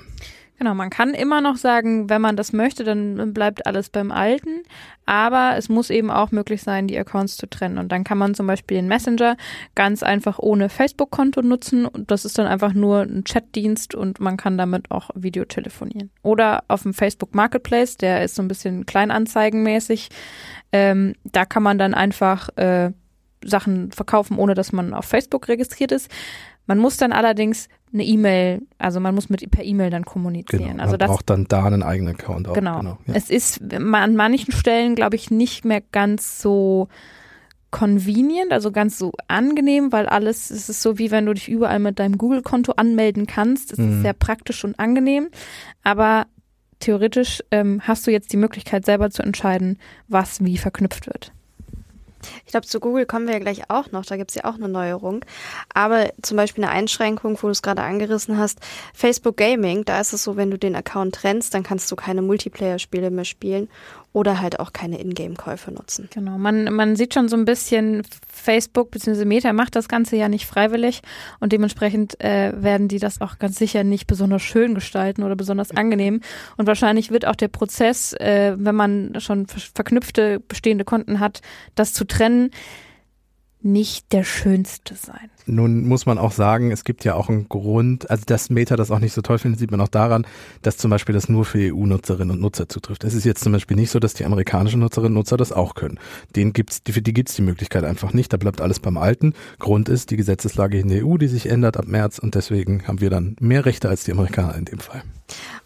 [0.58, 4.63] Genau, man kann immer noch sagen, wenn man das möchte, dann bleibt alles beim Alten.
[5.06, 7.78] Aber es muss eben auch möglich sein, die Accounts zu trennen.
[7.78, 9.36] Und dann kann man zum Beispiel den Messenger
[9.76, 11.86] ganz einfach ohne Facebook-Konto nutzen.
[11.86, 16.10] Und das ist dann einfach nur ein Chatdienst und man kann damit auch Video telefonieren.
[16.24, 20.10] Oder auf dem Facebook Marketplace, der ist so ein bisschen kleinanzeigenmäßig.
[20.72, 22.91] Ähm, da kann man dann einfach äh,
[23.44, 26.10] Sachen verkaufen, ohne dass man auf Facebook registriert ist.
[26.67, 30.63] Man muss dann allerdings eine E-Mail, also man muss mit per E-Mail dann kommunizieren.
[30.63, 32.54] Genau, also man das, braucht dann da einen eigenen Account auch.
[32.54, 32.80] Genau.
[32.80, 33.13] genau ja.
[33.13, 36.89] Es ist an manchen Stellen, glaube ich, nicht mehr ganz so
[37.71, 41.80] convenient, also ganz so angenehm, weil alles, es ist so wie wenn du dich überall
[41.80, 43.73] mit deinem Google-Konto anmelden kannst.
[43.73, 43.97] Es mhm.
[43.97, 45.30] ist sehr praktisch und angenehm.
[45.84, 46.28] Aber
[46.80, 51.32] theoretisch ähm, hast du jetzt die Möglichkeit, selber zu entscheiden, was wie verknüpft wird.
[52.46, 54.06] Ich glaube, zu Google kommen wir ja gleich auch noch.
[54.06, 55.24] Da gibt es ja auch eine Neuerung.
[55.74, 58.60] Aber zum Beispiel eine Einschränkung, wo du es gerade angerissen hast,
[58.94, 62.22] Facebook Gaming, da ist es so, wenn du den Account trennst, dann kannst du keine
[62.22, 63.70] Multiplayer-Spiele mehr spielen
[64.15, 66.08] oder halt auch keine Ingame-Käufe nutzen.
[66.13, 69.25] Genau, man, man sieht schon so ein bisschen, Facebook bzw.
[69.25, 71.01] Meta macht das Ganze ja nicht freiwillig
[71.41, 75.71] und dementsprechend äh, werden die das auch ganz sicher nicht besonders schön gestalten oder besonders
[75.71, 76.21] angenehm.
[76.56, 81.41] Und wahrscheinlich wird auch der Prozess, äh, wenn man schon verknüpfte bestehende Konten hat,
[81.75, 82.51] das zu trennen,
[83.62, 85.30] nicht der schönste sein.
[85.47, 88.91] Nun muss man auch sagen, es gibt ja auch einen Grund, also dass Meta das
[88.91, 90.25] auch nicht so toll findet, sieht man auch daran,
[90.62, 93.03] dass zum Beispiel das nur für EU-Nutzerinnen und Nutzer zutrifft.
[93.03, 95.75] Es ist jetzt zum Beispiel nicht so, dass die amerikanischen Nutzerinnen und Nutzer das auch
[95.75, 95.99] können.
[96.36, 98.34] Den gibt's, für die gibt's die Möglichkeit einfach nicht.
[98.34, 99.34] Da bleibt alles beim Alten.
[99.60, 103.01] Grund ist die Gesetzeslage in der EU, die sich ändert ab März und deswegen haben
[103.01, 105.03] wir dann mehr Rechte als die Amerikaner in dem Fall.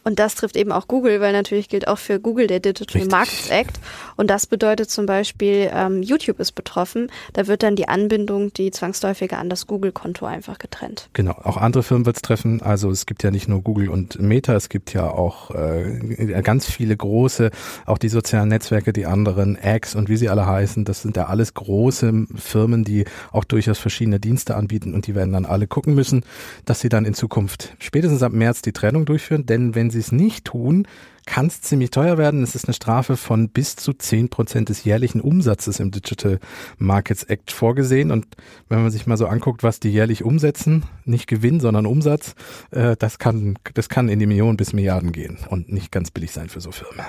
[0.03, 3.11] Und das trifft eben auch Google, weil natürlich gilt auch für Google der Digital Richtig.
[3.11, 3.79] Markets Act.
[4.15, 7.11] Und das bedeutet zum Beispiel, ähm, YouTube ist betroffen.
[7.33, 11.09] Da wird dann die Anbindung, die zwangsläufige an das Google-Konto einfach getrennt.
[11.13, 12.61] Genau, auch andere Firmen wird es treffen.
[12.61, 16.69] Also es gibt ja nicht nur Google und Meta, es gibt ja auch äh, ganz
[16.69, 17.51] viele große,
[17.85, 20.85] auch die sozialen Netzwerke, die anderen, X und wie sie alle heißen.
[20.85, 25.33] Das sind ja alles große Firmen, die auch durchaus verschiedene Dienste anbieten und die werden
[25.33, 26.23] dann alle gucken müssen,
[26.65, 30.11] dass sie dann in Zukunft spätestens ab März die Trennung durchführen denn wenn sie es
[30.11, 30.87] nicht tun,
[31.29, 32.41] kann es ziemlich teuer werden.
[32.41, 36.39] Es ist eine Strafe von bis zu zehn Prozent des jährlichen Umsatzes im Digital
[36.79, 38.09] Markets Act vorgesehen.
[38.09, 38.25] Und
[38.67, 42.33] wenn man sich mal so anguckt, was die jährlich umsetzen, nicht Gewinn, sondern Umsatz,
[42.71, 46.31] äh, das kann, das kann in die Millionen bis Milliarden gehen und nicht ganz billig
[46.31, 47.05] sein für so Firmen.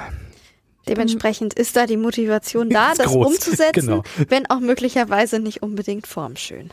[0.87, 3.27] Dementsprechend ist da die Motivation da, das groß.
[3.35, 4.03] umzusetzen, genau.
[4.29, 6.71] wenn auch möglicherweise nicht unbedingt formschön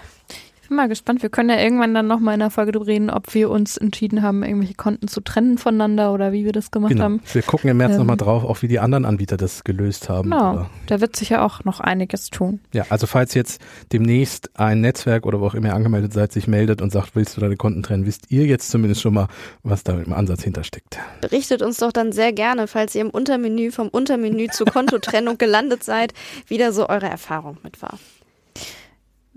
[0.67, 1.21] bin mal gespannt.
[1.21, 4.21] Wir können ja irgendwann dann nochmal in der Folge darüber reden, ob wir uns entschieden
[4.21, 7.03] haben, irgendwelche Konten zu trennen voneinander oder wie wir das gemacht genau.
[7.03, 7.21] haben.
[7.31, 10.31] Wir gucken im März ähm, nochmal drauf, auch wie die anderen Anbieter das gelöst haben.
[10.31, 10.69] Genau, oder.
[10.87, 12.59] da wird sich ja auch noch einiges tun.
[12.73, 16.47] Ja, also falls jetzt demnächst ein Netzwerk oder wo auch immer ihr angemeldet seid, sich
[16.47, 19.27] meldet und sagt, willst du deine Konten trennen, wisst ihr jetzt zumindest schon mal,
[19.63, 20.97] was da im Ansatz hintersteckt.
[21.21, 25.83] Berichtet uns doch dann sehr gerne, falls ihr im Untermenü vom Untermenü zur Kontotrennung gelandet
[25.83, 26.13] seid,
[26.47, 27.97] wie da so eure Erfahrung mit war.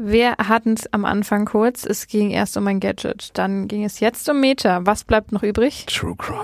[0.02, 1.84] Wir hatten es am Anfang kurz.
[1.84, 4.86] Es ging erst um ein Gadget, dann ging es jetzt um Meta.
[4.86, 5.84] Was bleibt noch übrig?
[5.84, 6.40] True Crime.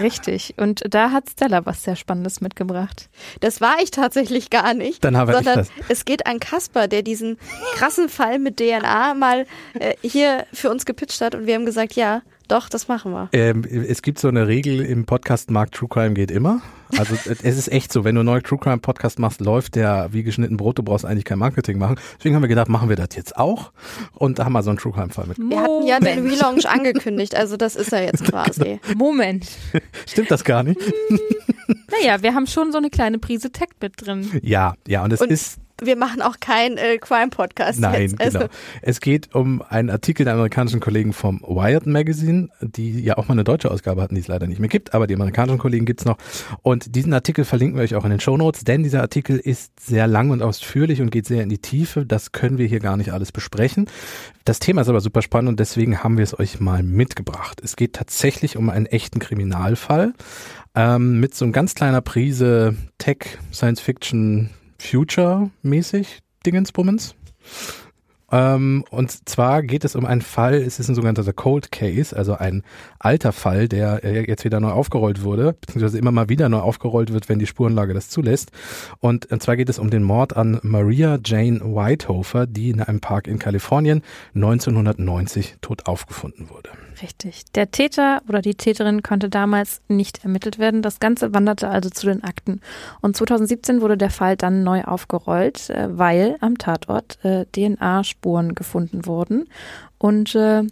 [0.00, 0.54] Richtig.
[0.58, 3.10] Und da hat Stella was sehr Spannendes mitgebracht.
[3.40, 5.04] Das war ich tatsächlich gar nicht.
[5.04, 7.36] Dann haben wir sondern es geht an Kasper, der diesen
[7.74, 9.44] krassen Fall mit DNA mal
[9.74, 13.28] äh, hier für uns gepitcht hat und wir haben gesagt, ja, doch, das machen wir.
[13.32, 16.60] Ähm, es gibt so eine Regel im Podcast-Markt, True Crime geht immer.
[16.98, 20.08] Also es ist echt so, wenn du einen neuen True Crime Podcast machst, läuft der
[20.12, 21.96] wie geschnitten Brot, du brauchst eigentlich kein Marketing machen.
[22.18, 23.72] Deswegen haben wir gedacht, machen wir das jetzt auch
[24.14, 25.38] und da haben wir so einen True Crime Fall mit.
[25.38, 28.80] Wir hatten ja den Relaunch angekündigt, also das ist er jetzt quasi.
[28.96, 29.46] Moment.
[30.06, 30.80] Stimmt das gar nicht?
[32.02, 34.40] Naja, wir haben schon so eine kleine Prise Tech mit drin.
[34.42, 37.80] Ja, ja, und es und ist wir machen auch keinen äh, Crime-Podcast.
[37.80, 38.20] Nein, jetzt.
[38.20, 38.38] Also.
[38.38, 38.50] genau.
[38.82, 43.32] Es geht um einen Artikel der amerikanischen Kollegen vom Wired Magazine, die ja auch mal
[43.32, 46.04] eine deutsche Ausgabe hatten, die es leider nicht mehr gibt, aber die amerikanischen Kollegen gibt's
[46.04, 46.18] noch.
[46.62, 49.80] Und diesen Artikel verlinken wir euch auch in den Show Notes, denn dieser Artikel ist
[49.80, 52.06] sehr lang und ausführlich und geht sehr in die Tiefe.
[52.06, 53.86] Das können wir hier gar nicht alles besprechen.
[54.44, 57.60] Das Thema ist aber super spannend und deswegen haben wir es euch mal mitgebracht.
[57.62, 60.14] Es geht tatsächlich um einen echten Kriminalfall
[60.74, 67.14] ähm, mit so einem ganz kleiner Prise Tech, Science Fiction, Future-mäßig Dingensbummens.
[68.32, 72.34] Ähm, und zwar geht es um einen Fall, es ist ein sogenannter Cold Case, also
[72.34, 72.62] ein
[72.98, 77.12] alter Fall, der äh, jetzt wieder neu aufgerollt wurde, beziehungsweise immer mal wieder neu aufgerollt
[77.12, 78.50] wird, wenn die Spurenlage das zulässt.
[79.00, 83.00] Und, und zwar geht es um den Mord an Maria Jane Whitehofer, die in einem
[83.00, 84.02] Park in Kalifornien
[84.34, 86.70] 1990 tot aufgefunden wurde.
[87.02, 87.44] Richtig.
[87.54, 90.82] Der Täter oder die Täterin konnte damals nicht ermittelt werden.
[90.82, 92.60] Das Ganze wanderte also zu den Akten.
[93.00, 97.46] Und 2017 wurde der Fall dann neu aufgerollt, äh, weil am Tatort äh,
[98.20, 99.48] DNA-Spuren gefunden wurden.
[99.98, 100.62] Und äh,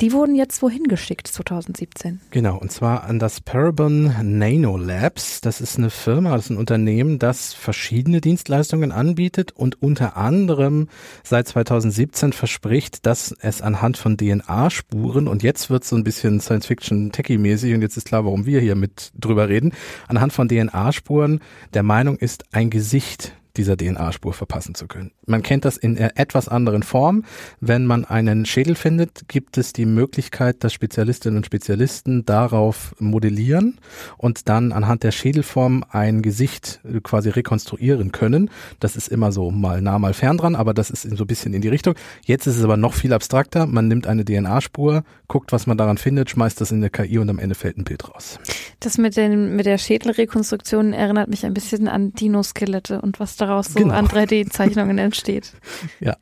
[0.00, 2.22] die wurden jetzt wohin geschickt 2017?
[2.30, 5.42] Genau, und zwar an das Parabon Nanolabs.
[5.42, 10.88] Das ist eine Firma, das ist ein Unternehmen, das verschiedene Dienstleistungen anbietet und unter anderem
[11.22, 17.74] seit 2017 verspricht, dass es anhand von DNA-Spuren, und jetzt wird so ein bisschen Science-Fiction-Techie-mäßig
[17.74, 19.74] und jetzt ist klar, warum wir hier mit drüber reden,
[20.08, 21.40] anhand von DNA-Spuren
[21.74, 25.12] der Meinung ist, ein Gesicht dieser DNA-Spur verpassen zu können.
[25.26, 27.24] Man kennt das in etwas anderen Form.
[27.60, 33.78] Wenn man einen Schädel findet, gibt es die Möglichkeit, dass Spezialistinnen und Spezialisten darauf modellieren
[34.16, 38.50] und dann anhand der Schädelform ein Gesicht quasi rekonstruieren können.
[38.80, 41.54] Das ist immer so mal nah, mal fern dran, aber das ist so ein bisschen
[41.54, 41.94] in die Richtung.
[42.24, 43.66] Jetzt ist es aber noch viel abstrakter.
[43.66, 47.28] Man nimmt eine DNA-Spur, guckt, was man daran findet, schmeißt das in eine KI und
[47.30, 48.38] am Ende fällt ein Bild raus.
[48.80, 53.72] Das mit, den, mit der Schädelrekonstruktion erinnert mich ein bisschen an Dinoskelette und was daraus
[53.72, 53.94] so genau.
[53.94, 55.52] an 3D-Zeichnungen entsteht.
[56.00, 56.16] Ja.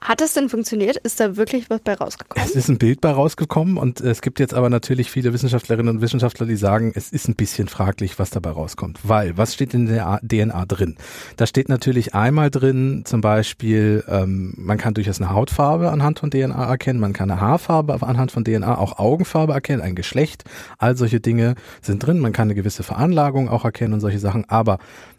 [0.00, 0.96] Hat es denn funktioniert?
[0.96, 2.46] Ist da wirklich was bei rausgekommen?
[2.46, 6.00] Es ist ein Bild bei rausgekommen und es gibt jetzt aber natürlich viele Wissenschaftlerinnen und
[6.00, 9.00] Wissenschaftler, die sagen, es ist ein bisschen fraglich, was dabei rauskommt.
[9.02, 10.96] Weil, was steht in der DNA drin?
[11.36, 16.30] Da steht natürlich einmal drin, zum Beispiel, ähm, man kann durchaus eine Hautfarbe anhand von
[16.30, 20.44] DNA erkennen, man kann eine Haarfarbe anhand von DNA, auch Augenfarbe erkennen, ein Geschlecht,
[20.78, 22.20] all solche Dinge sind drin.
[22.20, 24.78] Man kann eine gewisse Veranlagung auch erkennen und solche Sachen, aber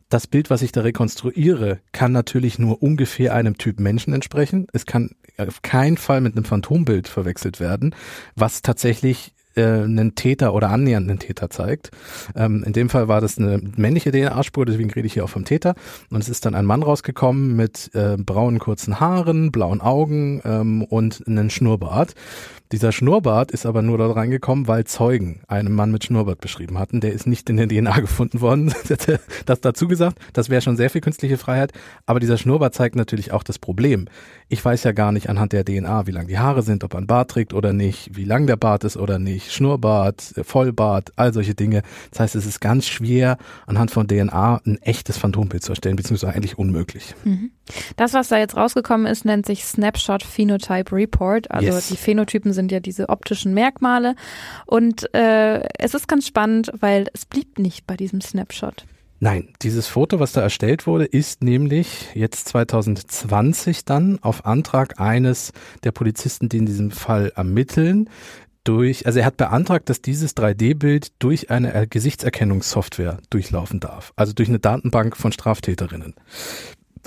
[0.10, 4.67] das Bild, was ich da rekonstruiere, kann natürlich nur ungefähr einem Typ Menschen entsprechen.
[4.74, 7.95] Es kann auf keinen Fall mit einem Phantombild verwechselt werden,
[8.36, 11.91] was tatsächlich äh, einen Täter oder annähernd einen Täter zeigt.
[12.35, 15.45] Ähm, in dem Fall war das eine männliche DNA-Spur, deswegen rede ich hier auch vom
[15.45, 15.75] Täter.
[16.09, 20.83] Und es ist dann ein Mann rausgekommen mit äh, braunen kurzen Haaren, blauen Augen ähm,
[20.83, 22.15] und einen Schnurrbart.
[22.71, 27.01] Dieser Schnurrbart ist aber nur dort reingekommen, weil Zeugen einen Mann mit Schnurrbart beschrieben hatten.
[27.01, 28.71] Der ist nicht in der DNA gefunden worden.
[29.45, 31.73] das dazu gesagt, das wäre schon sehr viel künstliche Freiheit.
[32.05, 34.05] Aber dieser Schnurrbart zeigt natürlich auch das Problem.
[34.49, 36.97] Ich weiß ja gar nicht anhand der DNA, wie lang die Haare sind, ob er
[36.97, 41.34] einen Bart trägt oder nicht, wie lang der Bart ist oder nicht, Schnurrbart, Vollbart, all
[41.34, 41.84] solche Dinge.
[42.12, 46.34] Das heißt, es ist ganz schwer, anhand von DNA ein echtes Phantombild zu erstellen, beziehungsweise
[46.34, 47.15] eigentlich unmöglich.
[47.23, 47.52] Mhm.
[47.95, 51.49] Das, was da jetzt rausgekommen ist, nennt sich Snapshot Phenotype Report.
[51.52, 51.88] Also yes.
[51.88, 54.15] die Phänotypen sind ja diese optischen Merkmale.
[54.65, 58.86] Und äh, es ist ganz spannend, weil es blieb nicht bei diesem Snapshot.
[59.21, 65.52] Nein, dieses Foto, was da erstellt wurde, ist nämlich jetzt 2020 dann auf Antrag eines
[65.84, 68.10] der Polizisten, die in diesem Fall ermitteln,
[68.63, 74.50] durch, also er hat beantragt, dass dieses 3D-Bild durch eine Gesichtserkennungssoftware durchlaufen darf, also durch
[74.50, 76.15] eine Datenbank von Straftäterinnen.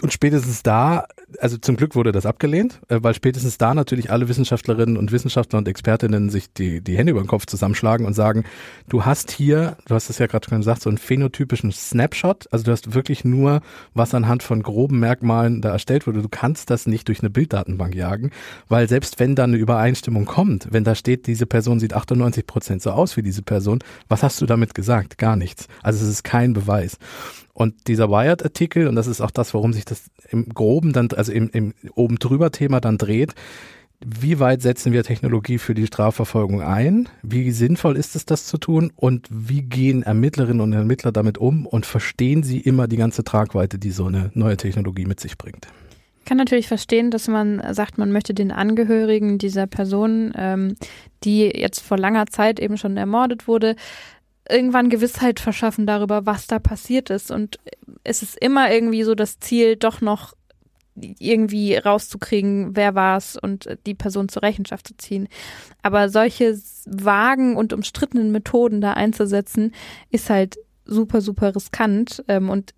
[0.00, 1.06] Und spätestens da,
[1.38, 5.58] also zum Glück wurde das abgelehnt, äh, weil spätestens da natürlich alle Wissenschaftlerinnen und Wissenschaftler
[5.58, 8.44] und Expertinnen sich die, die Hände über den Kopf zusammenschlagen und sagen,
[8.88, 12.64] du hast hier, du hast es ja gerade schon gesagt, so einen phänotypischen Snapshot, also
[12.64, 13.60] du hast wirklich nur,
[13.94, 16.22] was anhand von groben Merkmalen da erstellt wurde.
[16.22, 18.30] Du kannst das nicht durch eine Bilddatenbank jagen,
[18.68, 22.82] weil selbst wenn da eine Übereinstimmung kommt, wenn da steht, diese Person sieht 98 Prozent
[22.82, 25.18] so aus wie diese Person, was hast du damit gesagt?
[25.18, 25.68] Gar nichts.
[25.82, 26.98] Also es ist kein Beweis.
[27.54, 31.32] Und dieser Wired-Artikel, und das ist auch das, warum sich das im Groben dann, also
[31.32, 33.34] im, im oben drüber Thema dann dreht,
[34.04, 37.08] wie weit setzen wir Technologie für die Strafverfolgung ein?
[37.22, 38.92] Wie sinnvoll ist es, das zu tun?
[38.96, 43.78] Und wie gehen Ermittlerinnen und Ermittler damit um und verstehen sie immer die ganze Tragweite,
[43.78, 45.68] die so eine neue Technologie mit sich bringt?
[46.18, 50.76] Ich kann natürlich verstehen, dass man sagt, man möchte den Angehörigen dieser Person, ähm,
[51.24, 53.76] die jetzt vor langer Zeit eben schon ermordet wurde,
[54.48, 57.30] irgendwann Gewissheit verschaffen darüber, was da passiert ist.
[57.30, 57.58] Und
[58.04, 60.34] es ist immer irgendwie so das Ziel, doch noch
[60.94, 65.28] irgendwie rauszukriegen, wer war es und die Person zur Rechenschaft zu ziehen.
[65.82, 69.72] Aber solche vagen und umstrittenen Methoden da einzusetzen,
[70.10, 72.22] ist halt super, super riskant.
[72.28, 72.74] Ähm, und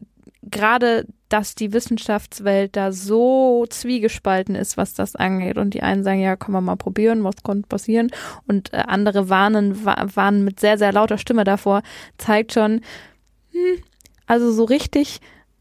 [0.51, 5.59] gerade, dass die Wissenschaftswelt da so zwiegespalten ist, was das angeht.
[5.59, 8.11] Und die einen sagen, ja, können wir mal probieren, was konnte passieren.
[8.47, 11.83] Und äh, andere warnen, warnen mit sehr, sehr lauter Stimme davor,
[12.19, 12.83] zeigt schon,
[13.53, 13.83] hm,
[14.27, 15.21] also so richtig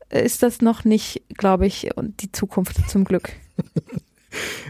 [0.09, 3.31] ist das noch nicht, glaube ich, die Zukunft zum Glück.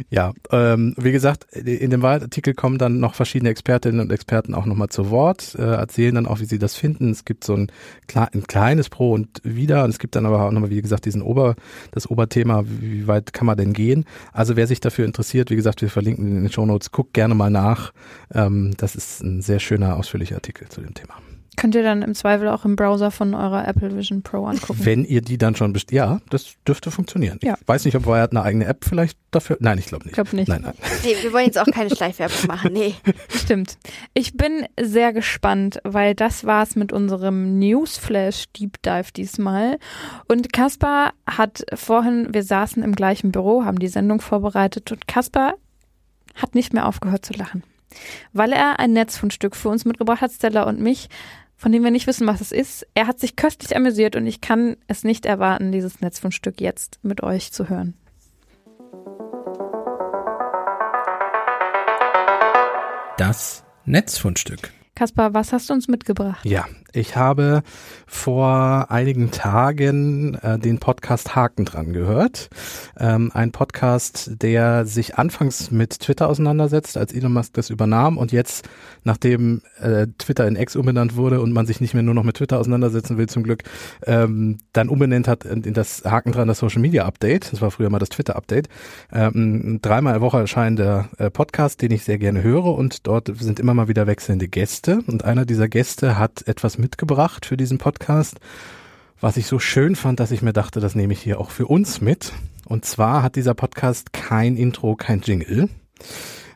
[0.10, 4.65] Ja, ähm, wie gesagt, in dem Wahlartikel kommen dann noch verschiedene Expertinnen und Experten auch
[4.65, 7.12] nochmal zu Wort, äh, erzählen dann auch, wie sie das finden.
[7.12, 7.71] Es gibt so ein,
[8.15, 11.21] ein kleines Pro und Wider und es gibt dann aber auch nochmal, wie gesagt, diesen
[11.21, 11.56] Ober,
[11.91, 14.06] das Oberthema, wie weit kann man denn gehen?
[14.32, 17.36] Also wer sich dafür interessiert, wie gesagt, wir verlinken in den Show Notes, guckt gerne
[17.36, 17.93] mal nach.
[18.34, 21.15] Ähm, das ist ein sehr schöner, ausführlicher Artikel zu dem Thema.
[21.55, 24.79] Könnt ihr dann im Zweifel auch im Browser von eurer Apple Vision Pro angucken.
[24.83, 27.39] Wenn ihr die dann schon best ja, das dürfte funktionieren.
[27.43, 27.55] Ja.
[27.59, 29.57] Ich weiß nicht, ob Wired eine eigene App vielleicht dafür.
[29.59, 30.11] Nein, ich glaube nicht.
[30.11, 30.47] Ich glaube nicht.
[30.47, 30.73] Nein, nein.
[31.03, 32.73] Nee, wir wollen jetzt auch keine Schleichwerbung machen.
[32.73, 32.95] Nee.
[33.29, 33.77] Stimmt.
[34.13, 39.77] Ich bin sehr gespannt, weil das war's mit unserem Newsflash Deep Dive diesmal.
[40.27, 45.55] Und Kaspar hat vorhin, wir saßen im gleichen Büro, haben die Sendung vorbereitet und Kaspar
[46.35, 47.63] hat nicht mehr aufgehört zu lachen
[48.31, 51.09] weil er ein Netzfundstück für uns mitgebracht hat, Stella und mich,
[51.63, 52.86] von dem wir nicht wissen, was es ist.
[52.93, 57.23] Er hat sich köstlich amüsiert und ich kann es nicht erwarten, dieses Netzfundstück jetzt mit
[57.23, 57.93] euch zu hören.
[63.17, 64.73] Das Netzfundstück.
[64.93, 66.43] Kaspar, was hast du uns mitgebracht?
[66.43, 67.63] Ja, ich habe
[68.06, 72.49] vor einigen Tagen äh, den Podcast Haken dran gehört.
[72.97, 78.32] Ähm, ein Podcast, der sich anfangs mit Twitter auseinandersetzt, als Elon Musk das übernahm und
[78.32, 78.69] jetzt,
[79.03, 82.38] nachdem äh, Twitter in X umbenannt wurde und man sich nicht mehr nur noch mit
[82.38, 83.63] Twitter auseinandersetzen will, zum Glück,
[84.06, 87.51] ähm, dann umbenannt hat in das Haken dran das Social Media Update.
[87.51, 88.69] Das war früher mal das Twitter Update.
[89.12, 93.60] Ähm, dreimal in Woche erscheinender äh, Podcast, den ich sehr gerne höre und dort sind
[93.60, 94.47] immer mal wieder wechselnde.
[94.47, 98.39] Gäste und einer dieser Gäste hat etwas mitgebracht für diesen Podcast,
[99.19, 101.65] was ich so schön fand, dass ich mir dachte, das nehme ich hier auch für
[101.65, 102.33] uns mit.
[102.65, 105.69] Und zwar hat dieser Podcast kein Intro, kein Jingle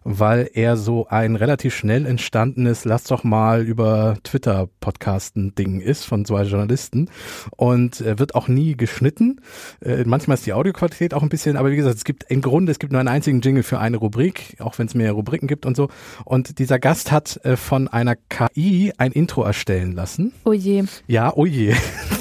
[0.10, 6.06] weil er so ein relativ schnell entstandenes Lass doch mal über Twitter podcasten Ding ist
[6.06, 7.10] von zwei Journalisten
[7.58, 9.42] und er wird auch nie geschnitten.
[9.82, 12.72] Äh, manchmal ist die Audioqualität auch ein bisschen, aber wie gesagt, es gibt im Grunde,
[12.72, 15.66] es gibt nur einen einzigen Jingle für eine Rubrik, auch wenn es mehr Rubriken gibt
[15.66, 15.90] und so.
[16.24, 20.32] Und dieser Gast hat äh, von einer KI ein Intro erstellen lassen.
[20.46, 20.86] Oh je.
[21.08, 21.76] Ja, oh je.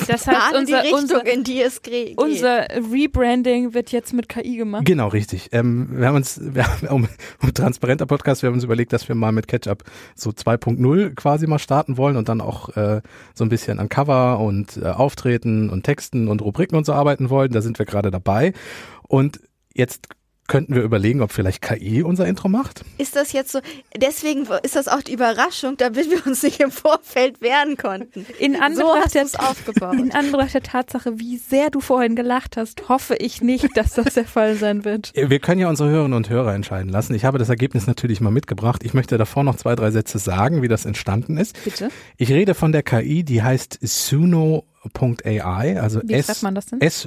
[0.09, 2.17] Das heißt, unser, die Richtung, unser, in die es geht.
[2.19, 4.85] Unser Rebranding wird jetzt mit KI gemacht.
[4.85, 5.49] Genau, richtig.
[5.53, 7.09] Ähm, wir haben uns, wir haben, um,
[7.43, 9.85] um transparenter Podcast, wir haben uns überlegt, dass wir mal mit Ketchup
[10.15, 13.03] so 2.0 quasi mal starten wollen und dann auch äh,
[13.35, 17.29] so ein bisschen an Cover und äh, Auftreten und Texten und Rubriken und so arbeiten
[17.29, 17.53] wollen.
[17.53, 18.55] Da sind wir gerade dabei.
[19.03, 19.41] Und
[19.75, 20.09] jetzt
[20.49, 22.85] könnten wir überlegen, ob vielleicht KI unser Intro macht.
[22.99, 23.61] Ist das jetzt so?
[23.97, 28.27] Deswegen ist das auch die Überraschung, damit wir uns nicht im Vorfeld wehren konnten.
[28.39, 29.95] In Anbetracht, so der, aufgebaut.
[29.95, 34.15] in Anbetracht der Tatsache, wie sehr du vorhin gelacht hast, hoffe ich nicht, dass das
[34.15, 35.13] der Fall sein wird.
[35.15, 37.15] Wir können ja unsere Hörerinnen und Hörer entscheiden lassen.
[37.15, 38.83] Ich habe das Ergebnis natürlich mal mitgebracht.
[38.85, 41.63] Ich möchte davor noch zwei, drei Sätze sagen, wie das entstanden ist.
[41.65, 41.91] Bitte.
[42.17, 47.07] Ich rede von der KI, die heißt Suno.ai, also S-U-N-O.ai.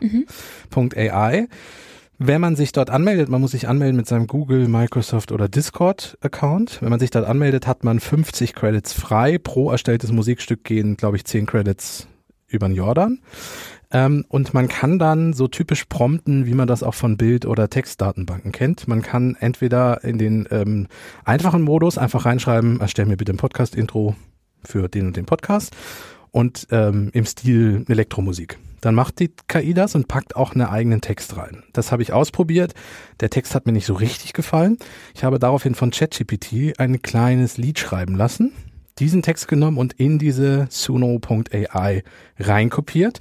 [0.00, 0.26] Mhm.
[2.24, 6.16] Wenn man sich dort anmeldet, man muss sich anmelden mit seinem Google, Microsoft oder Discord
[6.20, 6.80] Account.
[6.80, 9.38] Wenn man sich dort anmeldet, hat man 50 Credits frei.
[9.38, 12.06] Pro erstelltes Musikstück gehen, glaube ich, 10 Credits
[12.46, 13.18] über den Jordan.
[13.90, 17.68] Ähm, und man kann dann so typisch prompten, wie man das auch von Bild- oder
[17.68, 18.86] Textdatenbanken kennt.
[18.86, 20.86] Man kann entweder in den ähm,
[21.24, 24.14] einfachen Modus einfach reinschreiben, erstell mir bitte ein Podcast-Intro
[24.62, 25.74] für den und den Podcast.
[26.30, 28.58] und ähm, im Stil Elektromusik.
[28.82, 31.62] Dann macht die KI das und packt auch einen eigenen Text rein.
[31.72, 32.74] Das habe ich ausprobiert.
[33.20, 34.76] Der Text hat mir nicht so richtig gefallen.
[35.14, 38.52] Ich habe daraufhin von ChatGPT ein kleines Lied schreiben lassen
[38.98, 42.02] diesen Text genommen und in diese Suno.ai
[42.38, 43.18] reinkopiert.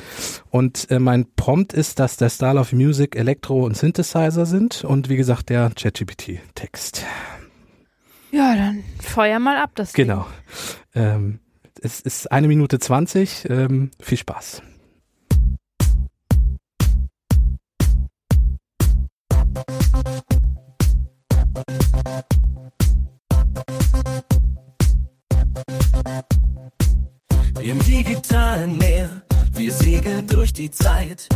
[0.49, 5.09] Und äh, mein Prompt ist, dass der Style of Music Elektro und Synthesizer sind und
[5.09, 7.05] wie gesagt der ChatGPT-Text.
[8.31, 9.93] Ja, dann feuer mal ab das.
[9.93, 10.25] Genau.
[10.93, 11.39] Ähm,
[11.81, 13.45] es ist eine Minute zwanzig.
[13.49, 14.61] Ähm, viel Spaß.
[27.61, 29.21] Im digitalen Meer,
[29.53, 31.29] wir segeln durch die Zeit,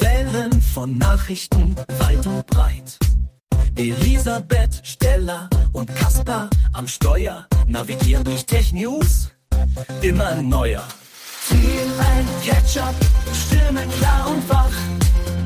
[0.00, 2.98] Wellen von Nachrichten weit und breit.
[3.76, 9.32] Elisabeth, Stella und Kaspar am Steuer navigieren durch Tech News,
[10.02, 10.84] immer neuer.
[11.48, 12.94] Team ein Ketchup,
[13.34, 14.70] Stimmen klar und wach,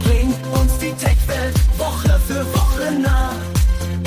[0.01, 3.33] bringt uns die Tech-Welt Woche für Woche nah.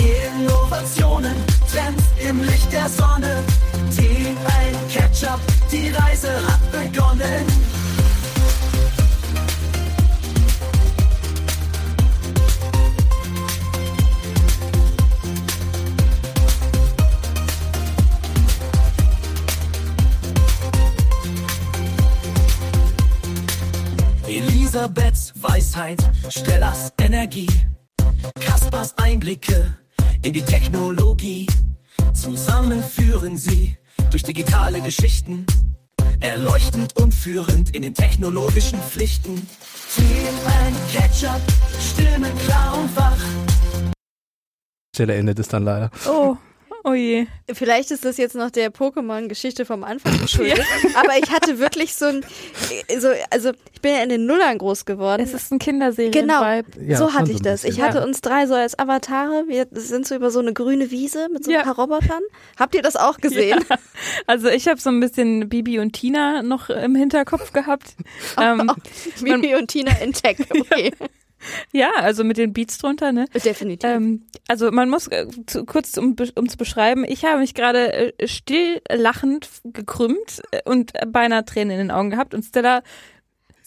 [0.09, 1.35] Innovationen,
[1.71, 3.43] Trends im Licht der Sonne,
[3.95, 5.39] Team ein Ketchup,
[5.71, 7.45] die Reise hat begonnen.
[24.27, 25.97] Elisabeths Weisheit,
[26.29, 27.49] Stellas Energie,
[28.39, 29.73] Kaspers Einblicke
[30.23, 31.47] in die Technologie.
[32.13, 33.77] Zusammen führen sie
[34.11, 35.45] durch digitale Geschichten,
[36.19, 39.47] erleuchtend und führend in den technologischen Pflichten.
[39.95, 41.41] Team and Ketchup,
[41.79, 43.17] Stimmen klar und wach.
[44.95, 45.89] Stelle endet es dann leider.
[46.07, 46.35] Oh.
[46.89, 47.27] Oh je.
[47.53, 50.61] Vielleicht ist das jetzt noch der Pokémon-Geschichte vom Anfang geschuldet.
[50.95, 52.25] aber ich hatte wirklich so ein,
[52.99, 55.21] so, also ich bin ja in den Nullern groß geworden.
[55.21, 56.41] Es ist ein Kinderserien Genau.
[56.43, 57.63] Ja, so hatte ich das.
[57.63, 58.03] Ich hatte Ja.
[58.03, 59.43] uns drei so als Avatare.
[59.47, 61.63] Wir sind so über so eine grüne Wiese mit so ein Ja.
[61.63, 62.21] paar Robotern.
[62.57, 63.63] Habt ihr das auch gesehen?
[64.25, 67.95] Also ich habe so ein bisschen Bibi und Tina noch im Hinterkopf gehabt.
[68.41, 68.71] ähm,
[69.21, 70.37] Bibi und Tina in Tech.
[70.49, 70.91] Okay.
[71.71, 73.25] Ja, also mit den Beats drunter, ne?
[73.33, 73.89] Definitiv.
[73.89, 78.13] Ähm, also man muss äh, zu, kurz um um zu beschreiben, ich habe mich gerade
[78.19, 82.81] äh, still lachend gekrümmt äh, und beinahe Tränen in den Augen gehabt und Stella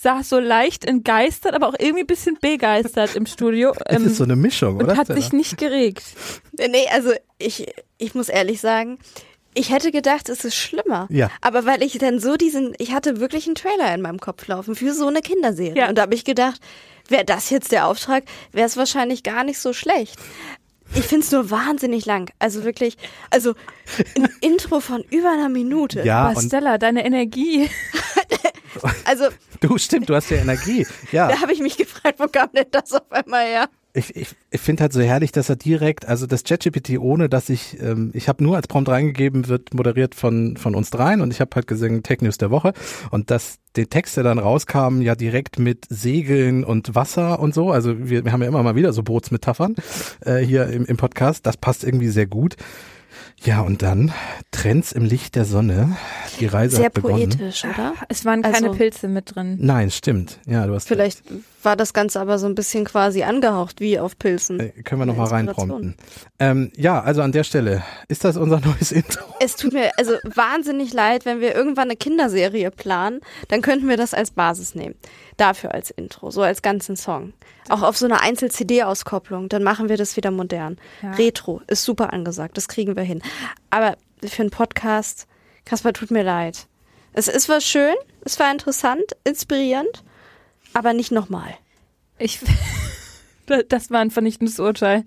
[0.03, 4.17] saß so leicht entgeistert, aber auch irgendwie ein bisschen begeistert im Studio Es ähm, ist
[4.17, 4.97] so eine Mischung, und oder?
[4.97, 5.21] hat Stella?
[5.21, 6.03] sich nicht geregt.
[6.59, 8.99] nee, also ich, ich muss ehrlich sagen,
[9.55, 11.07] ich hätte gedacht, es ist schlimmer.
[11.11, 11.31] Ja.
[11.41, 14.75] Aber weil ich dann so diesen, ich hatte wirklich einen Trailer in meinem Kopf laufen
[14.75, 15.77] für so eine Kinderserie.
[15.77, 15.89] Ja.
[15.89, 16.61] Und da habe ich gedacht,
[17.09, 20.17] wäre das jetzt der Auftrag, wäre es wahrscheinlich gar nicht so schlecht.
[20.95, 22.31] Ich finde es nur wahnsinnig lang.
[22.39, 22.97] Also wirklich,
[23.31, 23.55] also
[24.17, 26.03] ein Intro von über einer Minute.
[26.03, 27.69] ja, aber Stella, deine Energie.
[29.05, 29.27] Also
[29.61, 30.87] du stimmt, du hast ja Energie.
[31.13, 33.69] Ja, da habe ich mich gefragt, wo kam denn das auf einmal her?
[33.95, 37.51] Ich, ich, ich finde halt so herrlich, dass er direkt, also das ChatGPT, ohne dass
[37.51, 41.31] ich, ähm, ich habe nur als Prompt reingegeben, wird moderiert von von uns dreien und
[41.31, 42.73] ich habe halt gesungen Tech News der Woche.
[43.11, 48.09] Und dass die Texte dann rauskamen, ja direkt mit Segeln und Wasser und so, also
[48.09, 49.77] wir, wir haben ja immer mal wieder so Bootsmetaphern
[50.21, 52.57] äh, hier im, im Podcast, das passt irgendwie sehr gut.
[53.45, 54.13] Ja, und dann
[54.51, 55.97] Trends im Licht der Sonne.
[56.41, 57.31] Die Reise Sehr hat begonnen.
[57.31, 57.95] poetisch, oder?
[58.09, 59.59] Es waren keine Also- Pilze mit drin.
[59.61, 60.39] Nein, stimmt.
[60.47, 61.23] Ja, du hast Vielleicht
[61.63, 64.59] war das Ganze aber so ein bisschen quasi angehaucht wie auf Pilzen.
[64.61, 65.95] Äh, können wir noch mal Eine reinprompten.
[66.39, 69.23] Ähm, ja, also an der Stelle, ist das unser neues Intro?
[69.41, 73.97] Es tut mir also wahnsinnig leid, wenn wir irgendwann eine Kinderserie planen, dann könnten wir
[73.97, 74.95] das als Basis nehmen.
[75.37, 77.33] Dafür als Intro, so als ganzen Song.
[77.69, 80.79] Auch auf so einer Einzel-CD-Auskopplung, dann machen wir das wieder modern.
[81.03, 81.13] Ja.
[81.13, 83.23] Retro ist super angesagt, das kriegen wir hin.
[83.71, 85.27] Aber für einen Podcast,
[85.65, 86.67] Kaspar, tut mir leid.
[87.13, 90.03] Es, es war schön, es war interessant, inspirierend,
[90.73, 91.55] aber nicht nochmal.
[92.19, 92.41] Ich,
[93.69, 95.05] das war ein vernichtendes Urteil.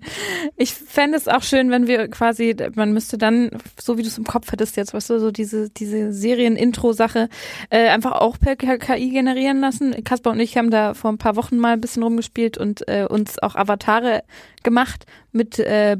[0.56, 4.18] Ich fände es auch schön, wenn wir quasi, man müsste dann, so wie du es
[4.18, 7.28] im Kopf hättest jetzt, weißt du, so diese, diese Serien-Intro-Sache,
[7.70, 10.04] äh, einfach auch per KI generieren lassen.
[10.04, 13.06] Kaspar und ich haben da vor ein paar Wochen mal ein bisschen rumgespielt und äh,
[13.08, 14.22] uns auch Avatare
[14.62, 15.96] gemacht mit äh,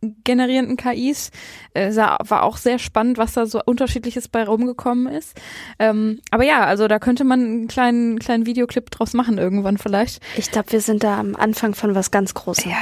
[0.00, 1.30] bildgenerierenden KIs.
[1.74, 5.38] Äh, sah, war auch sehr spannend, was da so unterschiedliches bei rumgekommen ist.
[5.78, 10.22] Ähm, aber ja, also da könnte man einen kleinen, kleinen Videoclip draus machen irgendwann vielleicht.
[10.36, 12.72] Ich glaube, wir sind da am Anfang von was ganz Großem.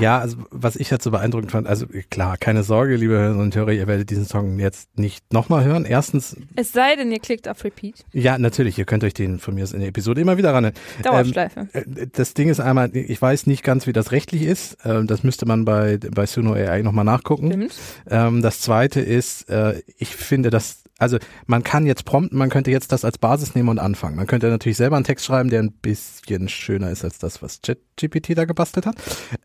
[0.00, 3.56] Ja, also was ich halt so beeindruckend fand, also klar, keine Sorge, liebe Hörerinnen und
[3.56, 5.84] Hörer, ihr werdet diesen Song jetzt nicht nochmal hören.
[5.84, 8.04] Erstens, Es sei denn, ihr klickt auf Repeat.
[8.12, 10.72] ja, natürlich, ihr könnt euch den von mir in der Episode immer wieder ran.
[11.02, 11.68] Dauerschleife.
[11.74, 14.78] Ähm, das Ding ist einmal, ich weiß nicht ganz, wie das rechtlich ist.
[14.84, 17.68] Ähm, das müsste man bei, bei Suno AI nochmal nachgucken.
[18.08, 22.70] Ähm, das zweite ist, äh, ich finde das Also man kann jetzt prompten, man könnte
[22.70, 24.16] jetzt das als Basis nehmen und anfangen.
[24.16, 27.60] Man könnte natürlich selber einen Text schreiben, der ein bisschen schöner ist als das, was
[27.62, 28.96] ChatGPT da gebastelt hat.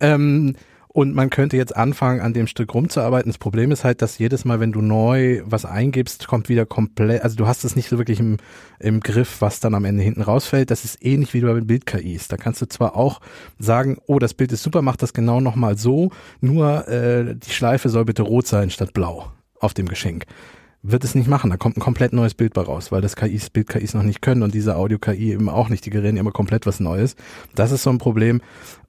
[0.02, 0.56] Ähm,
[0.96, 3.30] und man könnte jetzt anfangen, an dem Stück rumzuarbeiten.
[3.30, 7.22] Das Problem ist halt, dass jedes Mal, wenn du neu was eingibst, kommt wieder komplett,
[7.22, 8.38] also du hast es nicht so wirklich im,
[8.80, 10.72] im Griff, was dann am Ende hinten rausfällt.
[10.72, 12.30] Das ist ähnlich wie bei Bild-KIs.
[12.30, 13.20] Da kannst du zwar auch
[13.60, 17.90] sagen, oh, das Bild ist super, mach das genau nochmal so, nur äh, die Schleife
[17.90, 20.26] soll bitte rot sein statt blau auf dem Geschenk
[20.88, 21.50] wird es nicht machen.
[21.50, 24.44] Da kommt ein komplett neues Bild bei raus, weil das KIs, Bild-KIs noch nicht können
[24.44, 25.86] und diese Audio-KI eben auch nicht.
[25.86, 27.16] Die gereden immer komplett was Neues.
[27.56, 28.42] Das ist so ein Problem.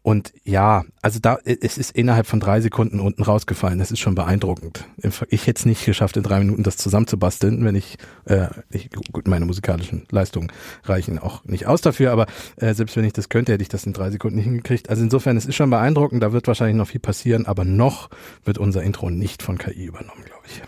[0.07, 3.81] Und ja, also da, es ist innerhalb von drei Sekunden unten rausgefallen.
[3.81, 4.85] Das ist schon beeindruckend.
[5.31, 9.27] Ich hätte es nicht geschafft, in drei Minuten das zusammenzubasteln, wenn ich, äh, ich gut,
[9.27, 10.53] meine musikalischen Leistungen
[10.85, 13.85] reichen auch nicht aus dafür, aber äh, selbst wenn ich das könnte, hätte ich das
[13.85, 14.91] in drei Sekunden nicht hingekriegt.
[14.91, 18.09] Also insofern, es ist schon beeindruckend, da wird wahrscheinlich noch viel passieren, aber noch
[18.45, 20.63] wird unser Intro nicht von KI übernommen, glaube ich.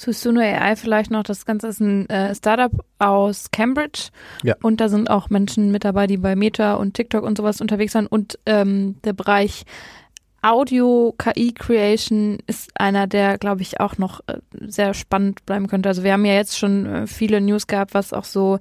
[0.00, 4.08] Zu Suno AI vielleicht noch, das Ganze ist ein äh, Startup aus Cambridge.
[4.42, 4.54] Ja.
[4.62, 7.92] und da sind auch Menschen mit dabei, die bei Meta und TikTok und sowas unterwegs
[7.92, 9.66] sind und ähm, der Bereich
[10.42, 15.88] Audio KI Creation ist einer, der, glaube ich, auch noch äh, sehr spannend bleiben könnte.
[15.88, 18.58] Also wir haben ja jetzt schon äh, viele News gehabt, was auch so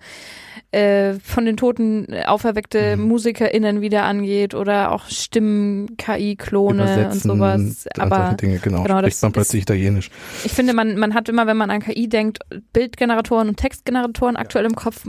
[0.71, 3.03] äh, von den Toten auferweckte mhm.
[3.03, 7.87] MusikerInnen wieder angeht oder auch Stimmen, KI-Klone und sowas.
[7.97, 10.11] Aber Dinge, genau, genau spricht man plötzlich ist, Italienisch.
[10.43, 12.39] Ich finde, man, man hat immer, wenn man an KI denkt,
[12.73, 15.07] Bildgeneratoren und Textgeneratoren aktuell im Kopf.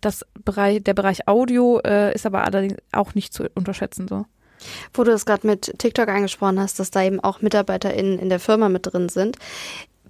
[0.00, 4.26] Das Bereich, der Bereich Audio äh, ist aber allerdings auch nicht zu unterschätzen so.
[4.94, 8.40] Wo du es gerade mit TikTok angesprochen hast, dass da eben auch MitarbeiterInnen in der
[8.40, 9.36] Firma mit drin sind.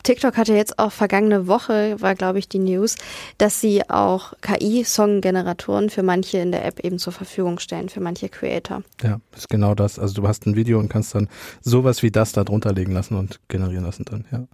[0.03, 2.97] TikTok hatte jetzt auch vergangene Woche, war glaube ich die News,
[3.39, 8.29] dass sie auch KI-Song-Generatoren für manche in der App eben zur Verfügung stellen, für manche
[8.29, 8.83] Creator.
[9.03, 9.99] Ja, ist genau das.
[9.99, 11.29] Also du hast ein Video und kannst dann
[11.61, 14.47] sowas wie das da drunter legen lassen und generieren lassen dann, ja.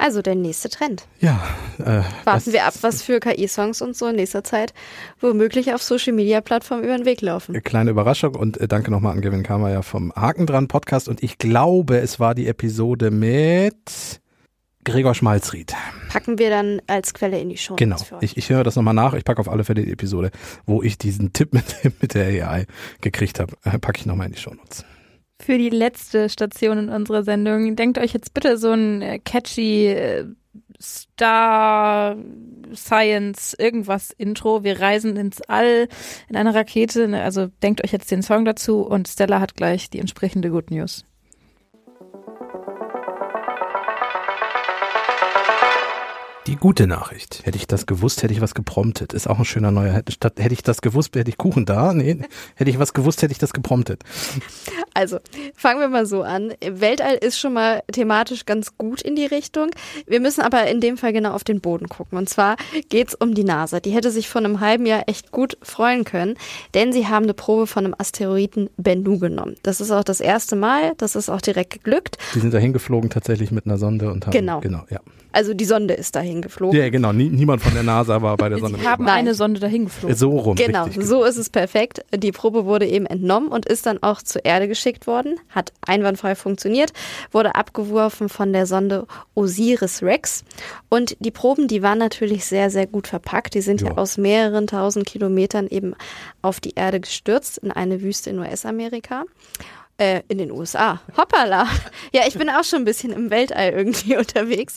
[0.00, 1.06] Also der nächste Trend.
[1.20, 1.42] Ja.
[1.78, 4.72] Äh, Warten wir ab, was für KI-Songs und so in nächster Zeit
[5.20, 7.60] womöglich auf Social-Media-Plattformen über den Weg laufen.
[7.62, 11.22] Kleine Überraschung und äh, danke nochmal an Gavin Kammer ja vom Haken dran Podcast und
[11.22, 14.20] ich glaube, es war die Episode mit
[14.86, 15.74] Gregor Schmalzried.
[16.08, 17.74] Packen wir dann als Quelle in die Show.
[17.74, 17.96] Genau.
[18.20, 19.14] Ich, ich höre das nochmal nach.
[19.14, 20.30] Ich packe auf alle Fälle die Episode,
[20.64, 21.64] wo ich diesen Tipp mit,
[22.00, 22.66] mit der AI
[23.00, 24.84] gekriegt habe, äh, packe ich nochmal in die Show Notes.
[25.42, 29.88] Für die letzte Station in unserer Sendung, denkt euch jetzt bitte so ein äh, catchy
[29.88, 30.24] äh,
[30.80, 32.16] Star
[32.72, 34.62] Science irgendwas Intro.
[34.62, 35.88] Wir reisen ins All
[36.28, 37.20] in einer Rakete.
[37.20, 41.04] Also denkt euch jetzt den Song dazu und Stella hat gleich die entsprechende Good News.
[46.66, 47.42] Gute Nachricht.
[47.44, 49.12] Hätte ich das gewusst, hätte ich was gepromptet.
[49.12, 50.02] Ist auch ein schöner neuer.
[50.10, 51.92] Statt hätte ich das gewusst, hätte ich Kuchen da.
[51.92, 52.18] Nee,
[52.56, 54.02] hätte ich was gewusst, hätte ich das gepromptet.
[54.92, 55.18] Also,
[55.54, 56.54] fangen wir mal so an.
[56.68, 59.68] Weltall ist schon mal thematisch ganz gut in die Richtung.
[60.08, 62.18] Wir müssen aber in dem Fall genau auf den Boden gucken.
[62.18, 62.56] Und zwar
[62.88, 63.78] geht's um die NASA.
[63.78, 66.34] Die hätte sich vor einem halben Jahr echt gut freuen können,
[66.74, 69.54] denn sie haben eine Probe von einem Asteroiden Bennu genommen.
[69.62, 70.94] Das ist auch das erste Mal.
[70.96, 72.18] Das ist auch direkt geglückt.
[72.34, 74.32] Die sind dahin geflogen tatsächlich mit einer Sonde und haben.
[74.32, 74.58] Genau.
[74.58, 74.98] Genau, ja.
[75.36, 76.80] Also die Sonde ist dahin geflogen.
[76.80, 77.12] Ja, genau.
[77.12, 78.78] Nie, niemand von der NASA war bei der Sonde.
[78.78, 80.16] Sie haben eine Sonde dahin geflogen.
[80.16, 80.56] So rum.
[80.56, 81.04] Genau, richtig.
[81.04, 82.04] so ist es perfekt.
[82.14, 85.38] Die Probe wurde eben entnommen und ist dann auch zur Erde geschickt worden.
[85.50, 86.92] Hat einwandfrei funktioniert.
[87.30, 90.44] Wurde abgeworfen von der Sonde Osiris Rex.
[90.88, 93.54] Und die Proben, die waren natürlich sehr, sehr gut verpackt.
[93.54, 93.88] Die sind jo.
[93.88, 95.94] ja aus mehreren tausend Kilometern eben
[96.42, 99.24] auf die Erde gestürzt in eine Wüste in US-Amerika.
[99.98, 101.00] Äh, in den USA.
[101.16, 101.66] Hoppala.
[102.12, 104.76] Ja, ich bin auch schon ein bisschen im Weltall irgendwie unterwegs.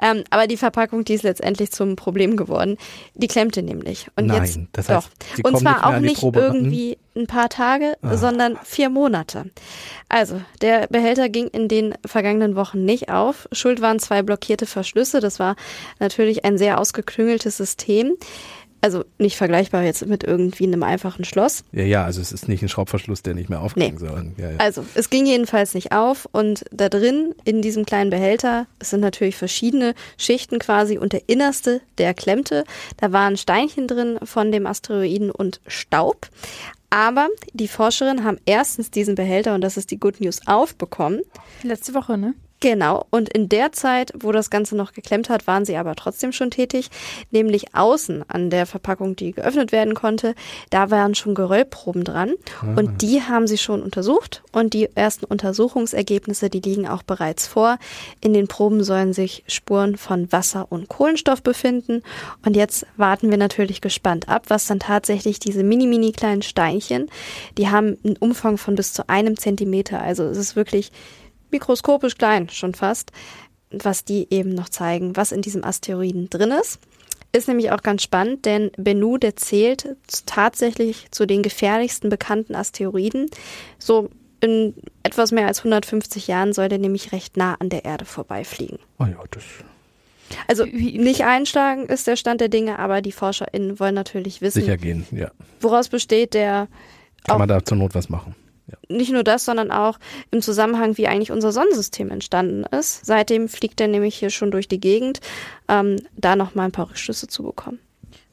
[0.00, 2.76] Ähm, aber die Verpackung, die ist letztendlich zum Problem geworden.
[3.14, 4.08] Die klemmte nämlich.
[4.16, 5.08] Und Nein, jetzt, das heißt,
[5.38, 5.44] doch.
[5.44, 8.16] Und zwar auch nicht irgendwie ein paar Tage, ah.
[8.18, 9.50] sondern vier Monate.
[10.10, 13.48] Also, der Behälter ging in den vergangenen Wochen nicht auf.
[13.52, 15.20] Schuld waren zwei blockierte Verschlüsse.
[15.20, 15.56] Das war
[15.98, 18.16] natürlich ein sehr ausgeklüngeltes System
[18.80, 21.64] also nicht vergleichbar jetzt mit irgendwie einem einfachen Schloss.
[21.72, 23.98] Ja, ja, also es ist nicht ein Schraubverschluss, der nicht mehr aufging nee.
[23.98, 24.32] soll.
[24.36, 24.56] Ja, ja.
[24.58, 29.00] Also es ging jedenfalls nicht auf und da drin in diesem kleinen Behälter, es sind
[29.00, 32.64] natürlich verschiedene Schichten quasi und der innerste, der klemmte,
[32.98, 36.28] da waren Steinchen drin von dem Asteroiden und Staub.
[36.90, 41.20] Aber die Forscherinnen haben erstens diesen Behälter, und das ist die Good News, aufbekommen.
[41.62, 42.34] Letzte Woche, ne?
[42.60, 46.32] Genau, und in der Zeit, wo das Ganze noch geklemmt hat, waren sie aber trotzdem
[46.32, 46.90] schon tätig,
[47.30, 50.34] nämlich außen an der Verpackung, die geöffnet werden konnte,
[50.70, 52.34] da waren schon Geröllproben dran.
[52.60, 52.78] Ah.
[52.78, 54.42] und die haben sie schon untersucht.
[54.52, 57.78] Und die ersten Untersuchungsergebnisse, die liegen auch bereits vor.
[58.20, 62.02] In den Proben sollen sich Spuren von Wasser und Kohlenstoff befinden.
[62.44, 67.08] Und jetzt warten wir natürlich gespannt ab, was dann tatsächlich diese mini, mini kleinen Steinchen,
[67.56, 70.90] die haben einen Umfang von bis zu einem Zentimeter, also es ist wirklich
[71.50, 73.12] mikroskopisch klein schon fast,
[73.70, 76.80] was die eben noch zeigen, was in diesem Asteroiden drin ist.
[77.32, 83.30] Ist nämlich auch ganz spannend, denn Bennu, der zählt tatsächlich zu den gefährlichsten bekannten Asteroiden.
[83.78, 84.08] So
[84.40, 88.78] in etwas mehr als 150 Jahren soll der nämlich recht nah an der Erde vorbeifliegen.
[88.98, 89.42] Oh ja, das
[90.46, 94.76] also nicht einschlagen ist der Stand der Dinge, aber die ForscherInnen wollen natürlich wissen, sicher
[94.76, 95.30] gehen, ja.
[95.60, 96.68] woraus besteht der.
[97.24, 98.34] Kann man da zur Not was machen?
[98.88, 99.98] Nicht nur das, sondern auch
[100.30, 103.04] im Zusammenhang, wie eigentlich unser Sonnensystem entstanden ist.
[103.04, 105.20] Seitdem fliegt er nämlich hier schon durch die Gegend,
[105.68, 107.78] ähm, da nochmal ein paar Rückschlüsse zu bekommen.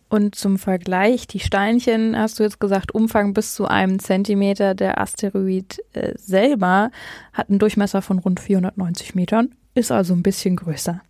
[0.07, 4.75] Und zum Vergleich, die Steinchen, hast du jetzt gesagt, Umfang bis zu einem Zentimeter.
[4.75, 6.91] Der Asteroid äh, selber
[7.33, 11.01] hat einen Durchmesser von rund 490 Metern ist also ein bisschen größer.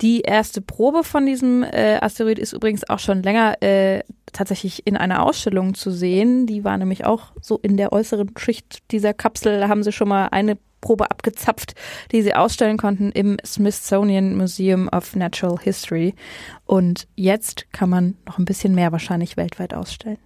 [0.00, 4.02] Die erste Probe von diesem äh, Asteroid ist übrigens auch schon länger äh,
[4.32, 6.46] tatsächlich in einer Ausstellung zu sehen.
[6.46, 9.60] Die war nämlich auch so in der äußeren Schicht dieser Kapsel.
[9.60, 11.74] Da haben sie schon mal eine Probe abgezapft,
[12.12, 16.14] die sie ausstellen konnten im Smithsonian Museum of Natural History.
[16.64, 20.18] Und jetzt kann man noch ein bisschen mehr wahrscheinlich weltweit ausstellen.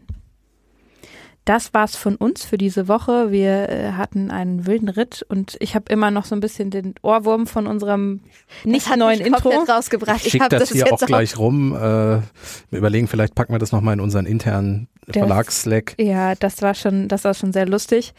[1.45, 3.33] Das war's von uns für diese Woche.
[3.33, 6.95] Wir äh, hatten einen wilden Ritt und ich habe immer noch so ein bisschen den
[7.03, 8.21] Ohrwurm von unserem
[8.65, 10.27] nicht das hat neuen mich Intro rausgebracht.
[10.27, 11.75] Ich, ich habe das, das hier auch gleich rum.
[11.75, 12.23] Äh, wir
[12.71, 15.95] überlegen, vielleicht packen wir das nochmal in unseren internen Verlagsslack.
[15.99, 18.15] Ja, das war schon, das war schon sehr lustig.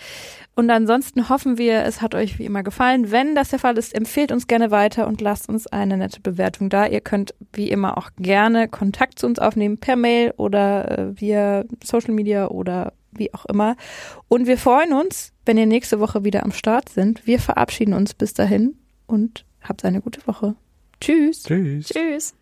[0.56, 3.12] Und ansonsten hoffen wir, es hat euch wie immer gefallen.
[3.12, 6.70] Wenn das der Fall ist, empfehlt uns gerne weiter und lasst uns eine nette Bewertung
[6.70, 6.88] da.
[6.88, 11.64] Ihr könnt wie immer auch gerne Kontakt zu uns aufnehmen per Mail oder äh, via
[11.84, 13.76] Social Media oder wie auch immer.
[14.28, 17.26] Und wir freuen uns, wenn ihr nächste Woche wieder am Start sind.
[17.26, 18.76] Wir verabschieden uns bis dahin
[19.08, 20.56] und habt eine gute Woche.
[21.00, 21.44] Tschüss.
[21.44, 21.88] Tschüss.
[21.88, 22.34] Tschüss.